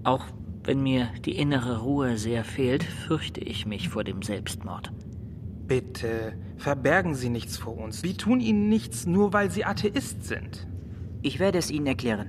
[0.05, 0.23] Auch
[0.63, 4.91] wenn mir die innere Ruhe sehr fehlt, fürchte ich mich vor dem Selbstmord.
[5.67, 8.03] Bitte, verbergen Sie nichts vor uns.
[8.03, 10.67] Wir tun Ihnen nichts, nur weil Sie Atheist sind.
[11.23, 12.27] Ich werde es Ihnen erklären.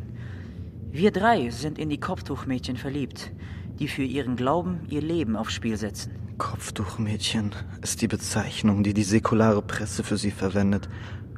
[0.90, 3.30] Wir drei sind in die Kopftuchmädchen verliebt,
[3.78, 6.12] die für ihren Glauben ihr Leben aufs Spiel setzen.
[6.38, 10.88] Kopftuchmädchen ist die Bezeichnung, die die säkulare Presse für sie verwendet.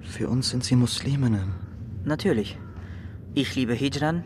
[0.03, 1.55] Für uns sind sie Musliminnen.
[2.05, 2.59] Natürlich.
[3.35, 4.22] Ich liebe Hijran,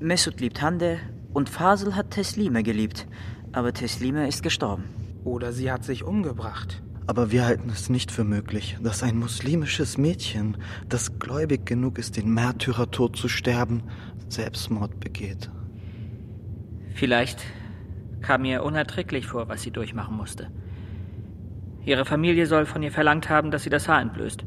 [0.00, 0.98] Mesut liebt Hande
[1.36, 3.06] und Fasel hat Teslime geliebt.
[3.52, 4.84] Aber Teslime ist gestorben.
[5.22, 6.82] Oder sie hat sich umgebracht.
[7.06, 10.56] Aber wir halten es nicht für möglich, dass ein muslimisches Mädchen,
[10.88, 13.82] das gläubig genug ist, den Märtyrertod zu sterben,
[14.30, 15.50] Selbstmord begeht.
[16.94, 17.44] Vielleicht
[18.22, 20.50] kam ihr unerträglich vor, was sie durchmachen musste.
[21.84, 24.42] Ihre Familie soll von ihr verlangt haben, dass sie das Haar entblößt.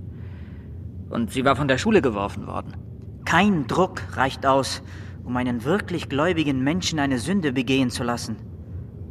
[1.12, 2.74] Und sie war von der Schule geworfen worden.
[3.26, 4.82] Kein Druck reicht aus,
[5.30, 8.38] um einen wirklich gläubigen Menschen eine Sünde begehen zu lassen.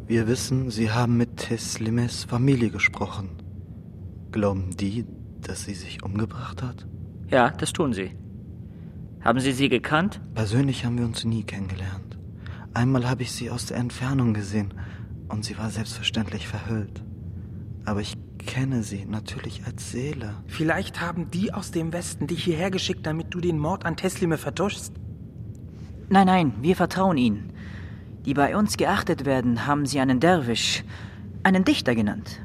[0.08, 3.30] Wir wissen, Sie haben mit Teslimes Familie gesprochen.
[4.32, 5.06] Glauben die,
[5.40, 6.88] dass sie sich umgebracht hat?
[7.30, 8.10] Ja, das tun sie.
[9.20, 10.20] Haben Sie sie gekannt?
[10.34, 12.18] Persönlich haben wir uns nie kennengelernt.
[12.74, 14.74] Einmal habe ich sie aus der Entfernung gesehen
[15.28, 17.04] und sie war selbstverständlich verhüllt.
[17.84, 20.34] Aber ich kenne sie natürlich als Seele.
[20.46, 24.36] Vielleicht haben die aus dem Westen dich hierher geschickt, damit du den Mord an Teslime
[24.36, 24.94] vertuschst.
[26.10, 27.52] Nein, nein, wir vertrauen ihnen.
[28.24, 30.84] Die bei uns geachtet werden, haben sie einen Derwisch,
[31.42, 32.40] einen Dichter genannt.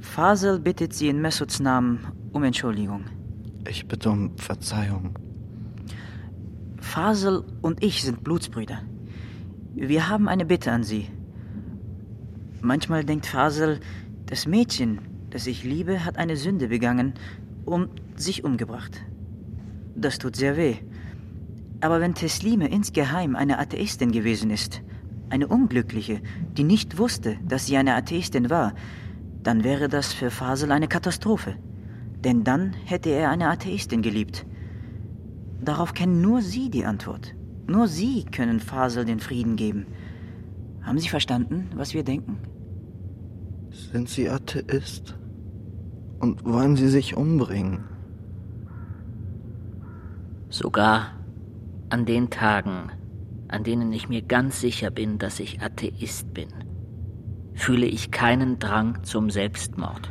[0.00, 3.04] Fasel bittet sie in Messuds Namen um Entschuldigung.
[3.68, 5.18] Ich bitte um Verzeihung.
[6.80, 8.80] Fasel und ich sind Blutsbrüder.
[9.74, 11.08] Wir haben eine Bitte an Sie.
[12.62, 13.80] Manchmal denkt Fasel,
[14.26, 17.14] das Mädchen, das ich liebe, hat eine Sünde begangen
[17.64, 19.02] und sich umgebracht.
[19.94, 20.76] Das tut sehr weh.
[21.80, 24.82] Aber wenn Teslime insgeheim eine Atheistin gewesen ist,
[25.30, 26.20] eine Unglückliche,
[26.56, 28.74] die nicht wusste, dass sie eine Atheistin war,
[29.42, 31.54] dann wäre das für Fasel eine Katastrophe.
[32.24, 34.44] Denn dann hätte er eine Atheistin geliebt.
[35.60, 37.34] Darauf kennen nur Sie die Antwort.
[37.66, 39.86] Nur Sie können Fasel den Frieden geben.
[40.82, 42.38] Haben Sie verstanden, was wir denken?
[43.70, 45.16] Sind Sie Atheist?
[46.18, 47.84] Und wollen Sie sich umbringen?
[50.48, 51.17] Sogar
[51.90, 52.90] an den Tagen,
[53.48, 56.48] an denen ich mir ganz sicher bin, dass ich Atheist bin,
[57.54, 60.08] fühle ich keinen Drang zum Selbstmord.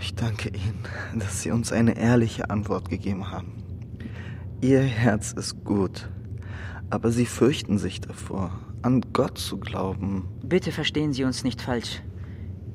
[0.00, 0.84] Ich danke Ihnen,
[1.18, 3.52] dass Sie uns eine ehrliche Antwort gegeben haben.
[4.60, 6.08] Ihr Herz ist gut,
[6.90, 10.28] aber Sie fürchten sich davor, an Gott zu glauben.
[10.42, 12.02] Bitte verstehen Sie uns nicht falsch.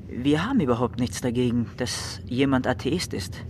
[0.08, 3.44] Wir haben überhaupt nichts dagegen, dass jemand Atheist ist.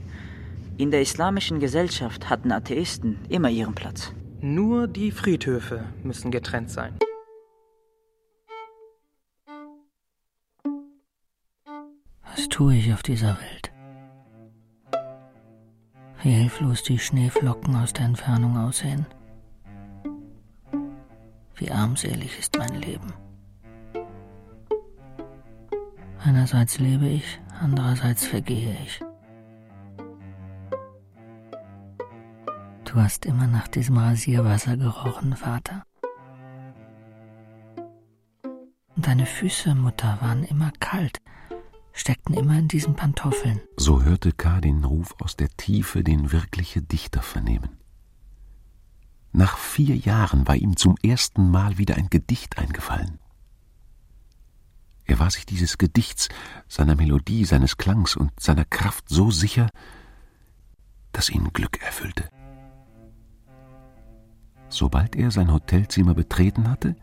[0.76, 4.12] In der islamischen Gesellschaft hatten Atheisten immer ihren Platz.
[4.46, 6.98] Nur die Friedhöfe müssen getrennt sein.
[12.24, 13.72] Was tue ich auf dieser Welt?
[16.22, 19.06] Wie hilflos die Schneeflocken aus der Entfernung aussehen.
[21.54, 23.14] Wie armselig ist mein Leben.
[26.22, 29.00] Einerseits lebe ich, andererseits vergehe ich.
[32.94, 35.82] Du hast immer nach diesem Rasierwasser gerochen, Vater.
[38.94, 41.18] Deine Füße, Mutter, waren immer kalt,
[41.92, 43.60] steckten immer in diesen Pantoffeln.
[43.76, 44.60] So hörte K.
[44.60, 47.80] den Ruf aus der Tiefe, den wirkliche Dichter vernehmen.
[49.32, 53.18] Nach vier Jahren war ihm zum ersten Mal wieder ein Gedicht eingefallen.
[55.04, 56.28] Er war sich dieses Gedichts,
[56.68, 59.68] seiner Melodie, seines Klangs und seiner Kraft so sicher,
[61.10, 62.30] dass ihn Glück erfüllte.
[64.74, 66.96] Sobald er sein Hotelzimmer betreten hatte,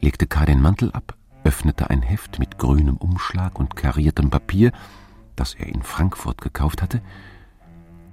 [0.00, 0.44] legte K.
[0.44, 4.70] den Mantel ab, öffnete ein Heft mit grünem Umschlag und kariertem Papier,
[5.34, 7.02] das er in Frankfurt gekauft hatte,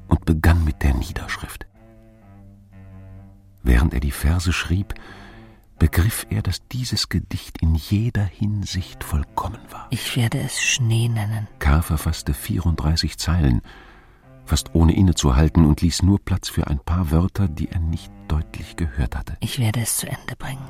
[0.08, 1.68] und begann mit der Niederschrift.
[3.62, 4.96] Während er die Verse schrieb,
[5.78, 9.86] begriff er, dass dieses Gedicht in jeder Hinsicht vollkommen war.
[9.92, 11.48] Ich werde es Schnee nennen.
[11.60, 11.84] K.
[11.84, 13.62] verfasste 34 Zeilen,
[14.46, 18.76] fast ohne innezuhalten und ließ nur Platz für ein paar Wörter, die er nicht deutlich
[18.76, 19.38] gehört hatte.
[19.40, 20.70] Ich werde es zu Ende bringen,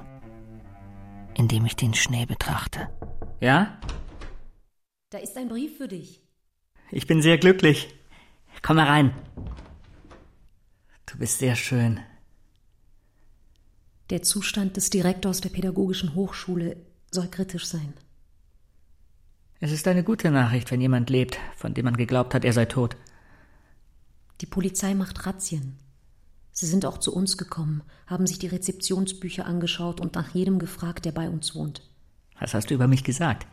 [1.36, 2.90] indem ich den Schnee betrachte.
[3.40, 3.78] Ja?
[5.10, 6.22] Da ist ein Brief für dich.
[6.92, 7.94] Ich bin sehr glücklich.
[8.62, 9.14] Komm herein.
[11.06, 12.00] Du bist sehr schön.
[14.10, 16.78] Der Zustand des Direktors der Pädagogischen Hochschule
[17.12, 17.94] soll kritisch sein.
[19.60, 22.66] Es ist eine gute Nachricht, wenn jemand lebt, von dem man geglaubt hat, er sei
[22.66, 22.98] tot.
[24.42, 25.78] Die Polizei macht Razzien.
[26.52, 31.06] Sie sind auch zu uns gekommen, haben sich die Rezeptionsbücher angeschaut und nach jedem gefragt,
[31.06, 31.82] der bei uns wohnt.
[32.40, 33.48] Was hast du über mich gesagt?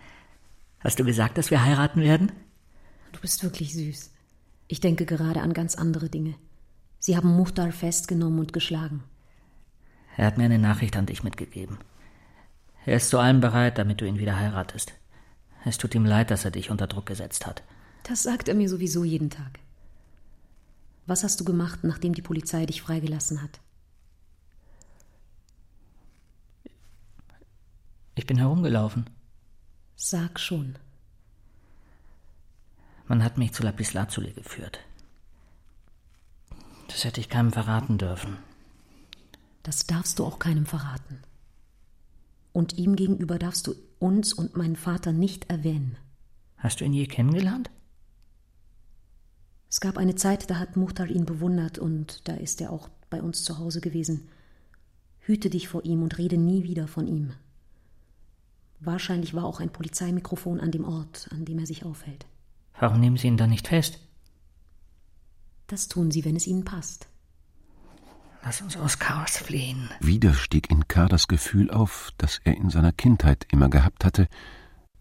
[0.81, 2.33] Hast du gesagt, dass wir heiraten werden?
[3.13, 4.11] Du bist wirklich süß.
[4.69, 6.35] Ich denke gerade an ganz andere Dinge.
[6.99, 9.05] Sie haben Muhtar festgenommen und geschlagen.
[10.17, 11.79] Er hat mir eine Nachricht an dich mitgegeben.
[12.85, 14.93] Er ist zu allem bereit, damit du ihn wieder heiratest.
[15.65, 17.63] Es tut ihm leid, dass er dich unter Druck gesetzt hat.
[18.05, 19.61] Das sagt er mir sowieso jeden Tag.
[21.07, 23.61] Was hast du gemacht, nachdem die Polizei dich freigelassen hat?
[28.15, 29.09] Ich bin herumgelaufen.
[29.97, 30.77] Sag schon.
[33.09, 34.81] Man hat mich zu Lapislazuli geführt.
[36.89, 38.39] Das hätte ich keinem verraten dürfen.
[39.63, 41.23] Das darfst du auch keinem verraten.
[42.53, 45.97] Und ihm gegenüber darfst du uns und meinen Vater nicht erwähnen.
[46.59, 47.71] Hast du ihn je kennengelernt?
[49.73, 53.23] Es gab eine Zeit, da hat Muhtar ihn bewundert und da ist er auch bei
[53.23, 54.29] uns zu Hause gewesen.
[55.21, 57.33] Hüte dich vor ihm und rede nie wieder von ihm.
[58.81, 62.27] Wahrscheinlich war auch ein Polizeimikrofon an dem Ort, an dem er sich aufhält.
[62.79, 63.99] Warum nehmen Sie ihn dann nicht fest?
[65.69, 67.09] Das tun sie, wenn es ihnen passt.
[68.45, 69.89] Lass uns aus Chaos fliehen.
[70.01, 71.07] Wieder stieg in K.
[71.07, 74.29] das Gefühl auf, das er in seiner Kindheit immer gehabt hatte,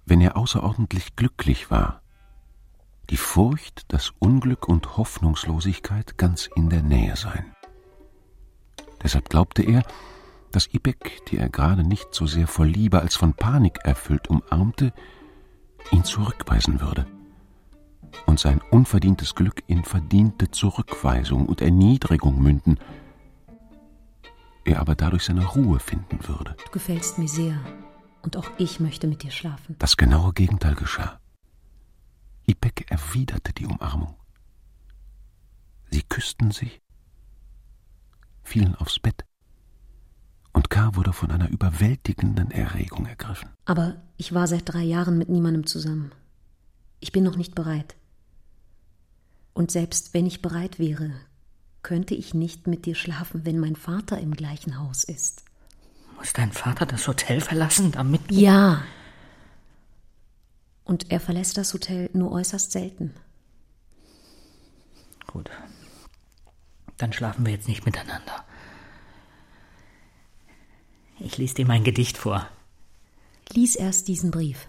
[0.05, 2.00] wenn er außerordentlich glücklich war.
[3.11, 7.53] Die Furcht, dass Unglück und Hoffnungslosigkeit ganz in der Nähe seien.
[9.03, 9.83] Deshalb glaubte er,
[10.53, 14.93] dass Ibek, die er gerade nicht so sehr vor Liebe als von Panik erfüllt umarmte,
[15.91, 17.05] ihn zurückweisen würde
[18.27, 22.79] und sein unverdientes Glück in verdiente Zurückweisung und Erniedrigung münden,
[24.63, 26.55] er aber dadurch seine Ruhe finden würde.
[26.65, 27.59] Du gefällst mir sehr,
[28.21, 29.75] und auch ich möchte mit dir schlafen.
[29.79, 31.20] Das genaue Gegenteil geschah.
[32.51, 34.15] Ibek erwiderte die Umarmung.
[35.89, 36.81] Sie küssten sich,
[38.43, 39.23] fielen aufs Bett,
[40.53, 40.95] und K.
[40.95, 43.49] wurde von einer überwältigenden Erregung ergriffen.
[43.63, 46.11] Aber ich war seit drei Jahren mit niemandem zusammen.
[46.99, 47.95] Ich bin noch nicht bereit.
[49.53, 51.13] Und selbst wenn ich bereit wäre,
[51.83, 55.45] könnte ich nicht mit dir schlafen, wenn mein Vater im gleichen Haus ist.
[56.17, 58.29] Muss dein Vater das Hotel verlassen, damit.
[58.29, 58.83] Ja.
[60.91, 63.13] Und er verlässt das Hotel nur äußerst selten.
[65.25, 65.49] Gut.
[66.97, 68.43] Dann schlafen wir jetzt nicht miteinander.
[71.17, 72.45] Ich lese dir mein Gedicht vor.
[73.53, 74.67] Lies erst diesen Brief.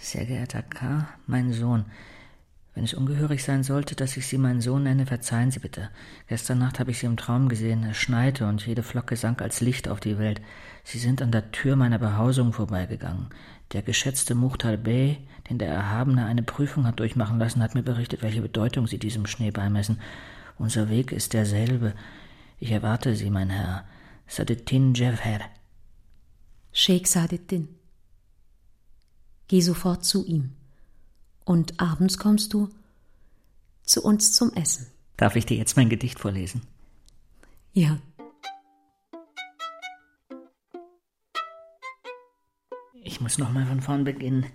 [0.00, 1.84] Sehr geehrter K., mein Sohn,
[2.74, 5.90] wenn es ungehörig sein sollte, dass ich Sie meinen Sohn nenne, verzeihen Sie bitte.
[6.28, 7.82] Gestern Nacht habe ich Sie im Traum gesehen.
[7.84, 10.40] Es schneite und jede Flocke sank als Licht auf die Welt.
[10.84, 13.26] Sie sind an der Tür meiner Behausung vorbeigegangen.
[13.72, 15.18] Der geschätzte Muchtar Bey,
[15.48, 19.26] den der Erhabene eine Prüfung hat durchmachen lassen, hat mir berichtet, welche Bedeutung Sie diesem
[19.26, 20.00] Schnee beimessen.
[20.56, 21.94] Unser Weg ist derselbe.
[22.58, 23.84] Ich erwarte Sie, mein Herr.
[24.28, 25.40] Sadettin Jevher.
[26.72, 27.68] Sheikh Sadettin.
[29.48, 30.52] Geh sofort zu ihm.
[31.44, 32.68] Und abends kommst du
[33.82, 34.86] zu uns zum Essen.
[35.16, 36.62] Darf ich dir jetzt mein Gedicht vorlesen?
[37.72, 37.98] Ja.
[43.02, 44.46] Ich muss noch mal von vorn beginnen.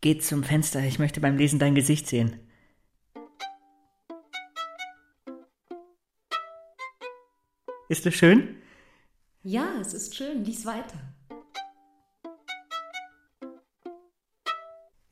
[0.00, 2.38] Geh zum Fenster, ich möchte beim Lesen dein Gesicht sehen.
[7.88, 8.56] Ist es schön?
[9.42, 10.44] Ja, es ist schön.
[10.44, 10.98] Lies weiter.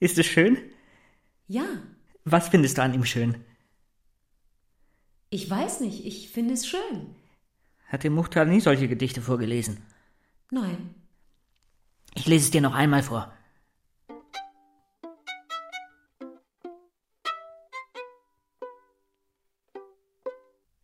[0.04, 0.58] Ist es schön?
[1.48, 1.64] Ja.
[2.26, 3.42] Was findest du an ihm schön?
[5.30, 7.16] Ich weiß nicht, ich finde es schön.
[7.86, 9.82] Hat dir Muchtar nie solche Gedichte vorgelesen?
[10.50, 10.94] Nein.
[12.14, 13.32] Ich lese es dir noch einmal vor.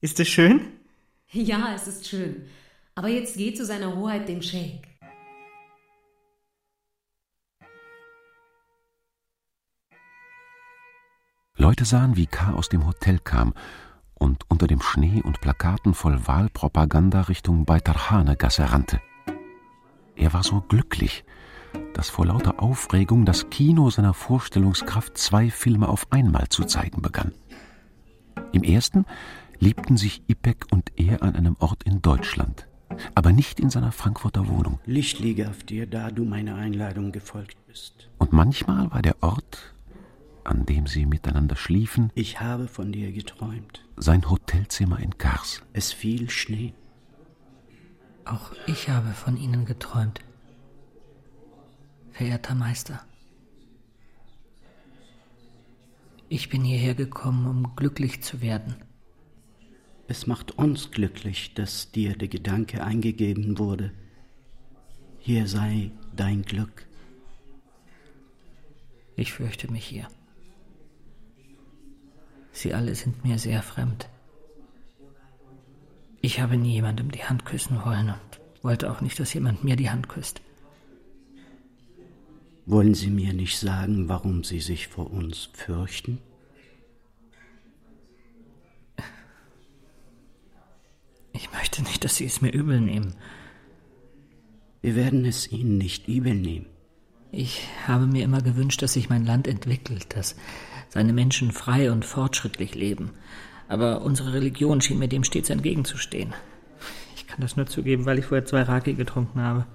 [0.01, 0.81] Ist es schön?
[1.31, 2.49] Ja, es ist schön.
[2.95, 4.90] Aber jetzt geh zu seiner Hoheit dem Scheik.
[11.71, 12.53] Leute sahen, wie K.
[12.55, 13.55] aus dem Hotel kam
[14.15, 19.01] und unter dem Schnee und Plakaten voll Wahlpropaganda Richtung Beitarhane-Gasse rannte.
[20.17, 21.23] Er war so glücklich,
[21.95, 27.31] dass vor lauter Aufregung das Kino seiner Vorstellungskraft zwei Filme auf einmal zu zeigen begann.
[28.51, 29.07] Im ersten
[29.61, 32.67] liebten sich Ipek und er an einem Ort in Deutschland,
[33.15, 34.81] aber nicht in seiner Frankfurter Wohnung.
[34.87, 38.09] Licht liege auf dir, da du meiner Einladung gefolgt bist.
[38.19, 39.73] Und manchmal war der Ort,
[40.45, 43.85] an dem sie miteinander schliefen, Ich habe von dir geträumt.
[43.97, 45.63] sein Hotelzimmer in Kars.
[45.73, 46.75] Es fiel Schnee.
[48.25, 50.21] Auch ich habe von Ihnen geträumt.
[52.13, 53.05] Verehrter Meister.
[56.29, 58.77] Ich bin hierher gekommen, um glücklich zu werden.
[60.07, 63.93] Es macht uns glücklich, dass dir der Gedanke eingegeben wurde.
[65.19, 66.87] Hier sei dein Glück.
[69.17, 70.09] Ich fürchte mich hier.
[72.53, 74.09] Sie alle sind mir sehr fremd.
[76.21, 79.77] Ich habe nie jemandem die Hand küssen wollen und wollte auch nicht, dass jemand mir
[79.77, 80.43] die Hand küsst.
[82.67, 86.19] Wollen Sie mir nicht sagen, warum Sie sich vor uns fürchten?
[91.33, 93.15] Ich möchte nicht, dass Sie es mir übel nehmen.
[94.83, 96.67] Wir werden es Ihnen nicht übel nehmen.
[97.33, 100.37] Ich habe mir immer gewünscht, dass sich mein Land entwickelt, dass
[100.91, 103.13] seine Menschen frei und fortschrittlich leben.
[103.69, 106.35] Aber unsere Religion schien mir dem stets entgegenzustehen.
[107.17, 109.67] Ich kann das nur zugeben, weil ich vorher zwei Raki getrunken habe.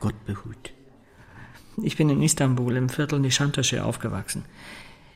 [0.00, 0.72] Gott behut.
[1.82, 4.44] Ich bin in Istanbul im Viertel Nishantasche aufgewachsen.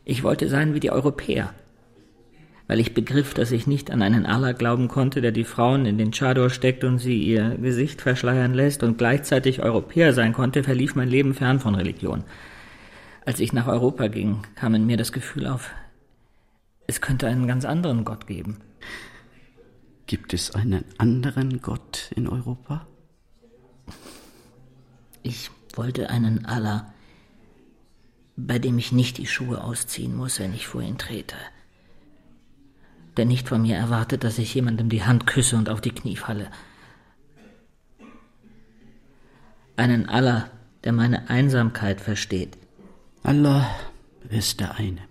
[0.04, 1.52] Ich wollte sein wie die Europäer.
[2.68, 5.98] Weil ich begriff, dass ich nicht an einen Allah glauben konnte, der die Frauen in
[5.98, 10.94] den Chador steckt und sie ihr Gesicht verschleiern lässt und gleichzeitig Europäer sein konnte, verlief
[10.94, 12.22] mein Leben fern von Religion.
[13.24, 15.70] Als ich nach Europa ging, kam in mir das Gefühl auf,
[16.86, 18.58] es könnte einen ganz anderen Gott geben.
[20.06, 22.86] Gibt es einen anderen Gott in Europa?
[25.22, 26.92] Ich wollte einen Allah,
[28.36, 31.36] bei dem ich nicht die Schuhe ausziehen muss, wenn ich vor ihn trete.
[33.16, 36.16] Der nicht von mir erwartet, dass ich jemandem die Hand küsse und auf die Knie
[36.16, 36.50] falle.
[39.76, 40.50] Einen Allah,
[40.82, 42.58] der meine Einsamkeit versteht.
[43.22, 43.70] Allah
[44.30, 45.02] ist der eine.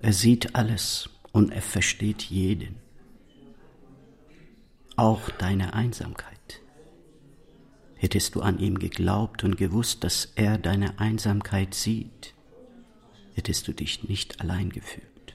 [0.00, 2.76] Er sieht alles und er versteht jeden.
[4.94, 6.60] Auch deine Einsamkeit.
[7.96, 12.34] Hättest du an ihm geglaubt und gewusst, dass er deine Einsamkeit sieht,
[13.34, 15.34] hättest du dich nicht allein gefühlt.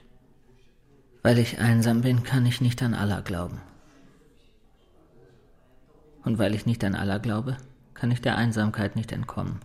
[1.22, 3.60] Weil ich einsam bin, kann ich nicht an Allah glauben.
[6.24, 7.58] Und weil ich nicht an Allah glaube,
[7.92, 9.60] kann ich der Einsamkeit nicht entkommen.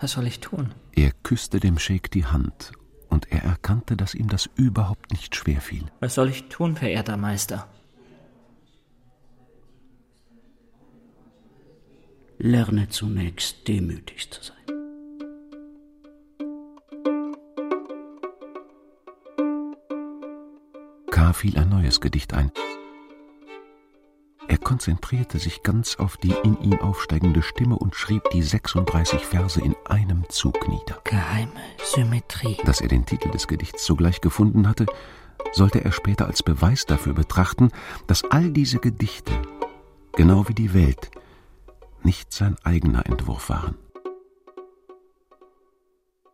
[0.00, 0.74] Was soll ich tun?
[0.94, 2.72] Er küsste dem Scheik die Hand,
[3.08, 5.84] und er erkannte, dass ihm das überhaupt nicht schwer fiel.
[6.00, 7.68] Was soll ich tun, verehrter Meister?
[12.38, 14.54] Lerne zunächst demütig zu sein.
[21.10, 21.32] K.
[21.32, 22.52] fiel ein neues Gedicht ein.
[24.68, 29.58] Er konzentrierte sich ganz auf die in ihm aufsteigende Stimme und schrieb die 36 Verse
[29.58, 31.00] in einem Zug nieder.
[31.04, 31.50] Geheime
[31.82, 32.58] Symmetrie.
[32.66, 34.84] Dass er den Titel des Gedichts sogleich gefunden hatte,
[35.52, 37.70] sollte er später als Beweis dafür betrachten,
[38.08, 39.32] dass all diese Gedichte,
[40.12, 41.10] genau wie die Welt,
[42.02, 43.74] nicht sein eigener Entwurf waren.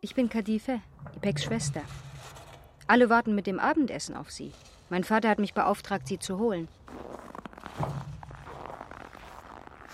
[0.01, 0.81] Ich bin Kadife,
[1.15, 1.83] Ipeks Schwester.
[2.85, 4.51] Alle warten mit dem Abendessen auf Sie.
[4.89, 6.67] Mein Vater hat mich beauftragt, Sie zu holen.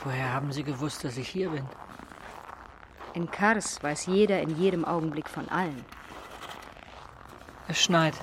[0.03, 1.63] Woher haben Sie gewusst, dass ich hier bin?
[3.13, 5.83] In Kars weiß jeder in jedem Augenblick von allen.
[7.67, 8.15] Es schneit.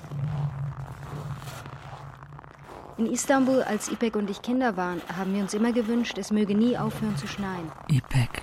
[2.97, 6.53] In Istanbul, als Ipek und ich Kinder waren, haben wir uns immer gewünscht, es möge
[6.53, 7.71] nie aufhören zu schneien.
[7.87, 8.41] Ipek.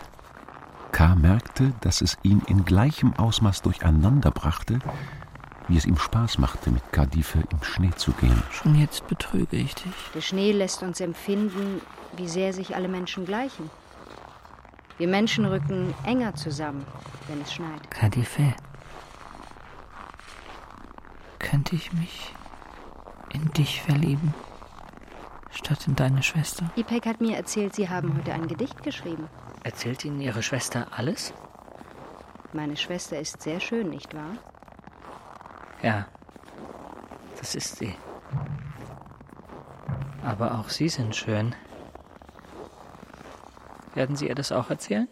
[0.93, 1.15] K.
[1.15, 4.79] merkte, dass es ihn in gleichem Ausmaß durcheinander brachte,
[5.69, 8.43] wie es ihm Spaß machte, mit Kadife im Schnee zu gehen.
[8.51, 9.93] Schon jetzt betrüge ich dich.
[10.15, 11.81] Der Schnee lässt uns empfinden,
[12.17, 13.71] wie sehr sich alle Menschen gleichen.
[14.99, 16.87] Wir Menschen rücken enger zusammen,
[17.29, 17.91] wenn es schneit.
[17.91, 18.55] Kadife.
[21.39, 22.33] Könnte ich mich
[23.33, 24.35] in dich verlieben?
[25.51, 26.71] Statt in deine Schwester?
[26.77, 29.29] Ipek hat mir erzählt, Sie haben heute ein Gedicht geschrieben.
[29.65, 31.35] Erzählt Ihnen Ihre Schwester alles?
[32.53, 34.39] Meine Schwester ist sehr schön, nicht wahr?
[35.87, 36.09] Ja,
[37.39, 37.95] das ist sie.
[40.25, 41.55] Aber auch Sie sind schön.
[43.95, 45.07] Werden Sie ihr das auch erzählen?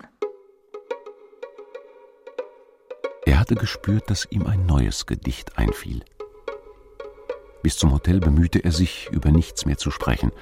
[3.25, 6.05] Er hatte gespürt, dass ihm ein neues Gedicht einfiel.
[7.63, 10.33] Bis zum Hotel bemühte er sich, über nichts mehr zu sprechen.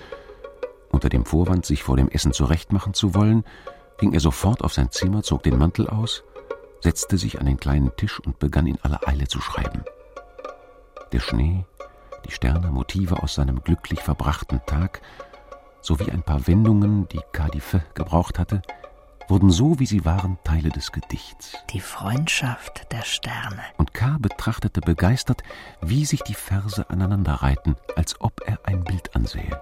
[0.91, 3.45] Unter dem Vorwand, sich vor dem Essen zurechtmachen zu wollen,
[3.99, 6.25] ging er sofort auf sein Zimmer, zog den Mantel aus,
[6.81, 9.85] setzte sich an den kleinen Tisch und begann in aller Eile zu schreiben.
[11.13, 11.67] Der Schnee,
[12.25, 15.03] die Sterne, Motive aus seinem glücklich verbrachten Tag
[15.83, 18.63] sowie ein paar Wendungen, die Kadife gebraucht hatte,
[19.29, 21.57] wurden so, wie sie waren, Teile des Gedichts.
[21.71, 23.63] Die Freundschaft der Sterne.
[23.77, 24.17] Und K.
[24.21, 25.43] betrachtete begeistert,
[25.83, 29.61] wie sich die Verse aneinanderreihten, als ob er ein Bild ansähe.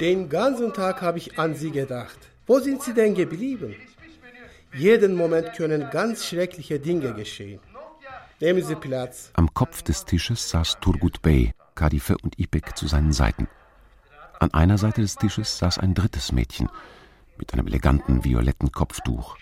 [0.00, 2.18] Den ganzen Tag habe ich an Sie gedacht.
[2.46, 3.76] Wo sind Sie denn geblieben?
[4.72, 7.60] Jeden Moment können ganz schreckliche Dinge geschehen.
[8.40, 9.30] Nehmen Sie Platz.
[9.34, 13.48] Am Kopf des Tisches saß Turgut Bey, Kadife und Ipek zu seinen Seiten.
[14.38, 16.70] An einer Seite des Tisches saß ein drittes Mädchen
[17.36, 19.36] mit einem eleganten violetten Kopftuch.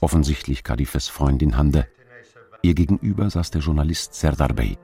[0.00, 1.86] Offensichtlich Kadifes Freundin Hande.
[2.62, 4.78] Ihr gegenüber saß der Journalist Serdar Bey.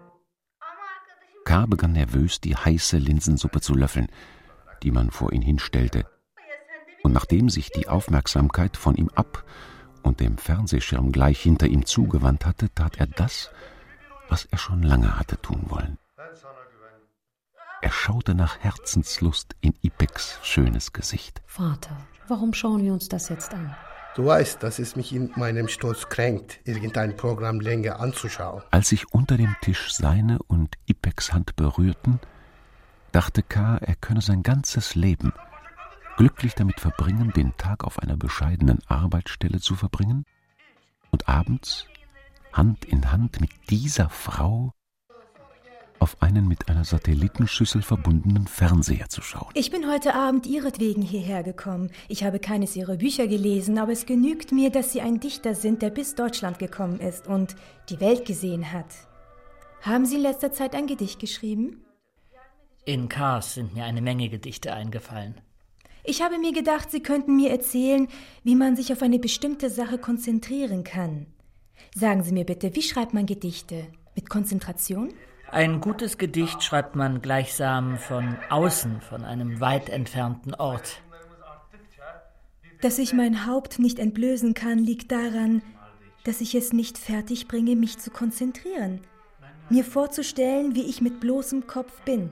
[1.45, 1.67] K.
[1.67, 4.07] begann nervös, die heiße Linsensuppe zu löffeln,
[4.85, 6.07] die man vor ihn hinstellte.
[7.03, 9.45] Und nachdem sich die Aufmerksamkeit von ihm ab
[10.05, 13.51] und dem Fernsehschirm gleich hinter ihm zugewandt hatte, tat er das,
[14.29, 15.99] was er schon lange hatte tun wollen.
[17.83, 21.43] Er schaute nach Herzenslust in Ipeks schönes Gesicht.
[21.47, 21.97] Vater,
[22.29, 23.75] warum schauen wir uns das jetzt an?
[24.15, 28.63] Du weißt, dass es mich in meinem Stolz kränkt, irgendein Programm länger anzuschauen.
[28.71, 32.21] Als sich unter dem Tisch seine und Ipeks Hand berührten,
[33.11, 35.33] dachte K., er könne sein ganzes Leben
[36.17, 40.25] glücklich damit verbringen, den Tag auf einer bescheidenen Arbeitsstelle zu verbringen
[41.11, 41.87] und abends
[42.53, 44.73] Hand in Hand mit dieser Frau
[45.99, 49.51] auf einen mit einer Satellitenschüssel verbundenen Fernseher zu schauen.
[49.55, 51.91] Ich bin heute Abend ihretwegen hierher gekommen.
[52.09, 55.83] Ich habe keines ihrer Bücher gelesen, aber es genügt mir, dass sie ein Dichter sind,
[55.83, 57.57] der bis Deutschland gekommen ist und
[57.89, 58.87] die Welt gesehen hat.
[59.81, 61.85] Haben Sie in letzter Zeit ein Gedicht geschrieben?
[62.85, 65.41] In Kars sind mir eine Menge Gedichte eingefallen.
[66.07, 68.09] Ich habe mir gedacht, Sie könnten mir erzählen,
[68.43, 71.27] wie man sich auf eine bestimmte Sache konzentrieren kann.
[71.95, 73.87] Sagen Sie mir bitte, wie schreibt man Gedichte?
[74.15, 75.15] Mit Konzentration?
[75.51, 81.01] Ein gutes Gedicht schreibt man gleichsam von außen, von einem weit entfernten Ort.
[82.83, 85.63] Dass ich mein Haupt nicht entblößen kann, liegt daran,
[86.25, 89.01] dass ich es nicht fertig bringe, mich zu konzentrieren,
[89.71, 92.31] mir vorzustellen, wie ich mit bloßem Kopf bin.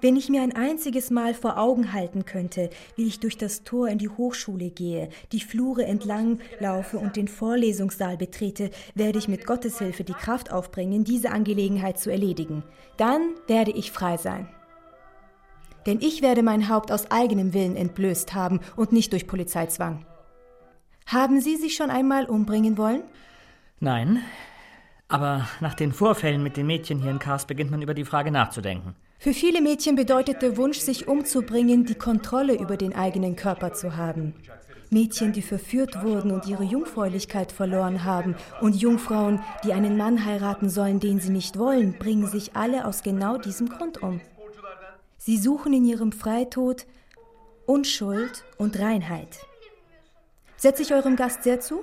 [0.00, 3.88] Wenn ich mir ein einziges Mal vor Augen halten könnte, wie ich durch das Tor
[3.88, 9.44] in die Hochschule gehe, die Flure entlang laufe und den Vorlesungssaal betrete, werde ich mit
[9.44, 12.62] Gottes Hilfe die Kraft aufbringen, diese Angelegenheit zu erledigen.
[12.96, 14.48] Dann werde ich frei sein.
[15.86, 20.06] Denn ich werde mein Haupt aus eigenem Willen entblößt haben und nicht durch Polizeizwang.
[21.06, 23.02] Haben Sie sich schon einmal umbringen wollen?
[23.80, 24.22] Nein,
[25.08, 28.30] aber nach den Vorfällen mit den Mädchen hier in Kars beginnt man über die Frage
[28.30, 28.94] nachzudenken.
[29.20, 33.96] Für viele Mädchen bedeutet der Wunsch, sich umzubringen, die Kontrolle über den eigenen Körper zu
[33.96, 34.34] haben.
[34.90, 40.70] Mädchen, die verführt wurden und ihre Jungfräulichkeit verloren haben, und Jungfrauen, die einen Mann heiraten
[40.70, 44.20] sollen, den sie nicht wollen, bringen sich alle aus genau diesem Grund um.
[45.18, 46.86] Sie suchen in ihrem Freitod
[47.66, 49.40] Unschuld und Reinheit.
[50.56, 51.82] Setze ich eurem Gast sehr zu?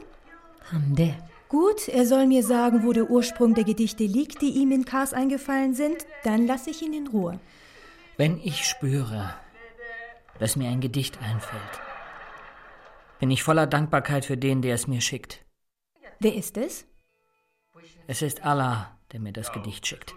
[0.72, 1.16] Hande.
[1.50, 5.14] Gut, er soll mir sagen, wo der Ursprung der Gedichte liegt, die ihm in Kars
[5.14, 7.40] eingefallen sind, dann lasse ich ihn in Ruhe.
[8.18, 9.36] Wenn ich spüre,
[10.40, 11.62] dass mir ein Gedicht einfällt,
[13.20, 15.46] bin ich voller Dankbarkeit für den, der es mir schickt.
[16.20, 16.86] Wer ist es?
[18.08, 20.16] Es ist Allah, der mir das Gedicht schickt.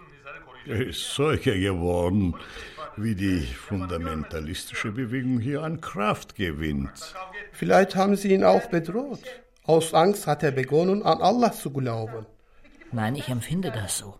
[0.65, 2.35] Er ist Zeuge geworden,
[2.97, 7.15] wie die fundamentalistische Bewegung hier an Kraft gewinnt.
[7.51, 9.23] Vielleicht haben sie ihn auch bedroht.
[9.69, 12.25] Aus Angst hat er begonnen, an Allah zu glauben.
[12.91, 14.15] Nein, ich empfinde das so.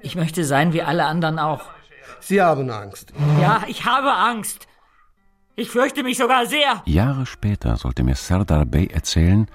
[0.00, 1.64] Ich möchte sein wie alle anderen auch.
[2.20, 3.12] Sie haben Angst.
[3.40, 4.68] Ja, ich habe Angst.
[5.56, 6.82] Ich fürchte mich sogar sehr.
[6.86, 9.48] Jahre später sollte mir Serdar Bey erzählen,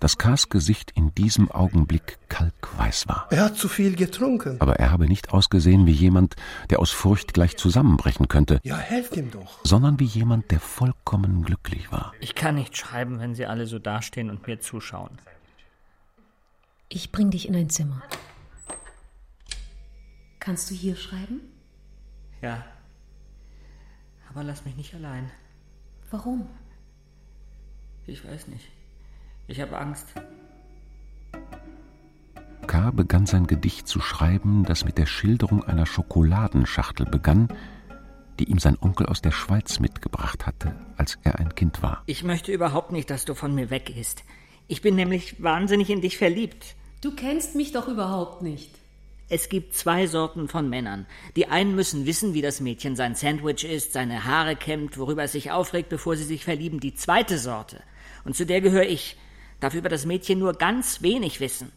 [0.00, 3.26] dass Kars Gesicht in diesem Augenblick kalkweiß war.
[3.30, 4.60] Er hat zu viel getrunken.
[4.60, 6.36] Aber er habe nicht ausgesehen wie jemand,
[6.70, 8.60] der aus Furcht gleich zusammenbrechen könnte.
[8.62, 9.60] Ja, helft ihm doch.
[9.64, 12.12] Sondern wie jemand, der vollkommen glücklich war.
[12.20, 15.18] Ich kann nicht schreiben, wenn sie alle so dastehen und mir zuschauen.
[16.88, 18.02] Ich bring dich in ein Zimmer.
[20.40, 21.40] Kannst du hier schreiben?
[22.40, 22.64] Ja.
[24.30, 25.30] Aber lass mich nicht allein.
[26.10, 26.48] Warum?
[28.06, 28.70] Ich weiß nicht.
[29.48, 30.06] Ich habe Angst.
[32.66, 32.90] K.
[32.90, 37.48] begann sein Gedicht zu schreiben, das mit der Schilderung einer Schokoladenschachtel begann,
[38.38, 42.02] die ihm sein Onkel aus der Schweiz mitgebracht hatte, als er ein Kind war.
[42.04, 44.22] Ich möchte überhaupt nicht, dass du von mir weggehst.
[44.68, 46.76] Ich bin nämlich wahnsinnig in dich verliebt.
[47.00, 48.70] Du kennst mich doch überhaupt nicht.
[49.30, 51.06] Es gibt zwei Sorten von Männern.
[51.36, 55.32] Die einen müssen wissen, wie das Mädchen sein Sandwich isst, seine Haare kämmt, worüber es
[55.32, 56.80] sich aufregt, bevor sie sich verlieben.
[56.80, 57.82] Die zweite Sorte.
[58.24, 59.16] Und zu der gehöre ich
[59.60, 61.72] darf über das Mädchen nur ganz wenig wissen.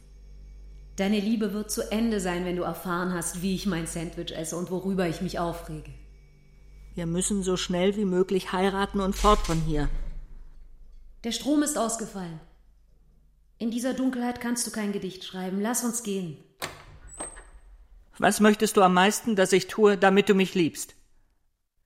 [0.96, 4.56] Deine Liebe wird zu Ende sein, wenn du erfahren hast, wie ich mein Sandwich esse
[4.58, 5.92] und worüber ich mich aufrege.
[6.94, 9.90] Wir müssen so schnell wie möglich heiraten und fort von hier.
[11.24, 12.40] Der Strom ist ausgefallen.
[13.58, 15.62] In dieser Dunkelheit kannst du kein Gedicht schreiben.
[15.62, 16.38] Lass uns gehen.
[18.18, 20.96] Was möchtest du am meisten, dass ich tue, damit du mich liebst?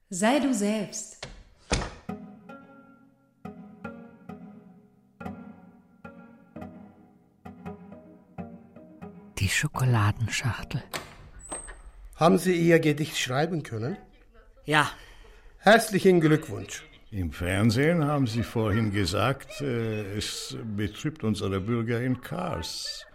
[0.09, 1.27] Sei du selbst.
[9.55, 10.83] Schokoladenschachtel.
[12.17, 13.97] Haben Sie Ihr Gedicht schreiben können?
[14.65, 14.89] Ja.
[15.59, 16.83] Herzlichen Glückwunsch.
[17.09, 23.05] Im Fernsehen haben Sie vorhin gesagt, äh, es betrübt unsere Bürger in Kars,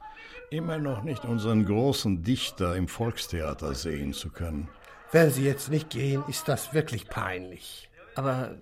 [0.51, 4.69] immer noch nicht unseren großen Dichter im Volkstheater sehen zu können.
[5.13, 7.91] Wenn Sie jetzt nicht gehen, ist das wirklich peinlich.
[8.15, 8.55] Aber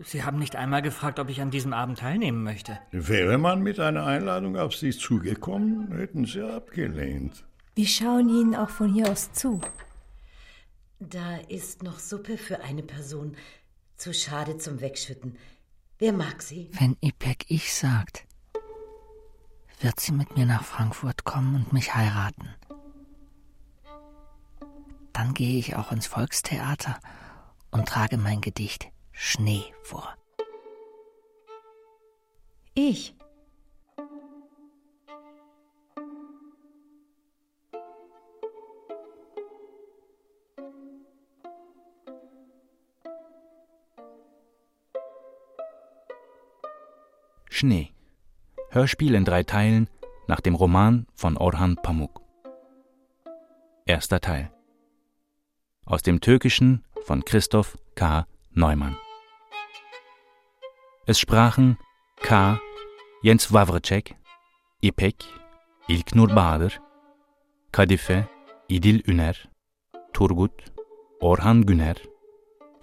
[0.00, 2.78] Sie haben nicht einmal gefragt, ob ich an diesem Abend teilnehmen möchte.
[2.92, 7.44] Wäre man mit einer Einladung auf Sie zugekommen, hätten Sie abgelehnt.
[7.74, 9.60] Wir schauen Ihnen auch von hier aus zu.
[11.00, 13.36] Da ist noch Suppe für eine Person.
[13.96, 15.36] Zu schade zum Wegschütten.
[15.98, 16.70] Wer mag sie?
[16.78, 18.24] Wenn Ipek ich sagt,
[19.80, 22.48] wird sie mit mir nach Frankfurt kommen und mich heiraten.
[25.12, 26.98] Dann gehe ich auch ins Volkstheater
[27.72, 30.14] und trage mein Gedicht Schnee vor.
[32.74, 33.16] Ich.
[47.50, 47.92] Schnee.
[48.70, 49.90] Hörspiel in drei Teilen
[50.28, 52.20] nach dem Roman von Orhan Pamuk.
[53.84, 54.52] Erster Teil.
[55.84, 58.28] Aus dem Türkischen von Christoph K.
[58.52, 58.96] Neumann.
[61.08, 61.78] Es sprachen
[62.20, 62.60] K.
[63.22, 64.14] Jens Wawrcek,
[64.82, 65.24] İpek,
[65.88, 66.80] İlknur Bahadır,
[67.72, 68.26] Kadife,
[68.68, 69.48] İdil Üner,
[70.12, 70.52] Turgut,
[71.20, 71.96] Orhan Güner,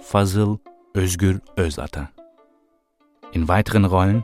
[0.01, 0.57] Fazıl
[0.95, 2.09] Özgür Özata.
[3.34, 4.23] In weiteren Rollen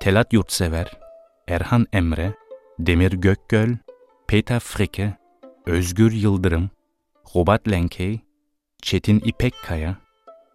[0.00, 1.00] Telat Yurtsever,
[1.48, 2.34] Erhan Emre,
[2.78, 3.76] Demir Gökgöl,
[4.28, 5.16] Peter Fricke,
[5.66, 6.70] Özgür Yıldırım,
[7.34, 8.20] Robert Lenkey,
[8.82, 9.96] Çetin İpekkaya,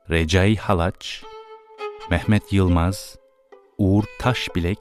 [0.10, 1.24] Recai Halaç,
[2.12, 3.18] Mehmet Yılmaz,
[3.78, 4.80] Uğur Taşbilek,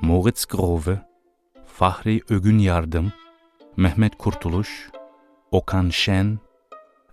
[0.00, 0.98] Moritz Grove,
[1.66, 3.12] Fahri Ögün Yardım,
[3.76, 4.90] Mehmet Kurtuluş,
[5.50, 6.38] Okan Şen,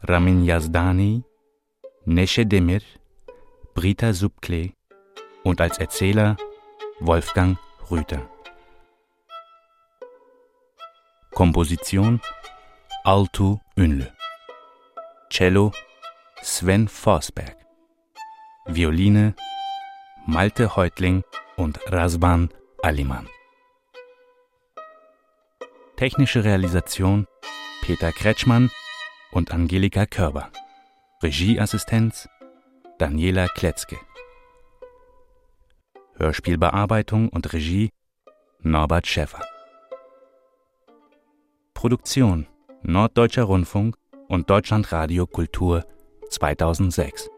[0.10, 1.22] Ramin Yazdani,
[2.08, 3.00] Neşe Demir,
[3.78, 4.70] Brita Subkle
[5.44, 6.36] und als Erzähler
[7.00, 7.58] Wolfgang
[7.92, 8.22] Rüther.
[11.36, 12.20] Komposition
[13.06, 14.08] Altu Ünlü.
[15.30, 15.72] Cello
[16.44, 17.67] Sven Forsberg.
[18.70, 19.34] Violine
[20.26, 21.24] Malte Heutling
[21.56, 22.50] und Rasban
[22.84, 23.30] Aliman.
[25.96, 27.28] Technische Realisation
[27.82, 28.70] Peter Kretschmann
[29.32, 30.50] und Angelika Körber.
[31.24, 32.28] Regieassistenz
[33.00, 33.98] Daniela Kletzke.
[36.16, 37.92] Hörspielbearbeitung und Regie
[38.60, 39.46] Norbert Schäffer.
[41.74, 42.48] Produktion
[42.82, 43.96] Norddeutscher Rundfunk
[44.28, 45.86] und Deutschlandradio Kultur
[46.30, 47.30] 2006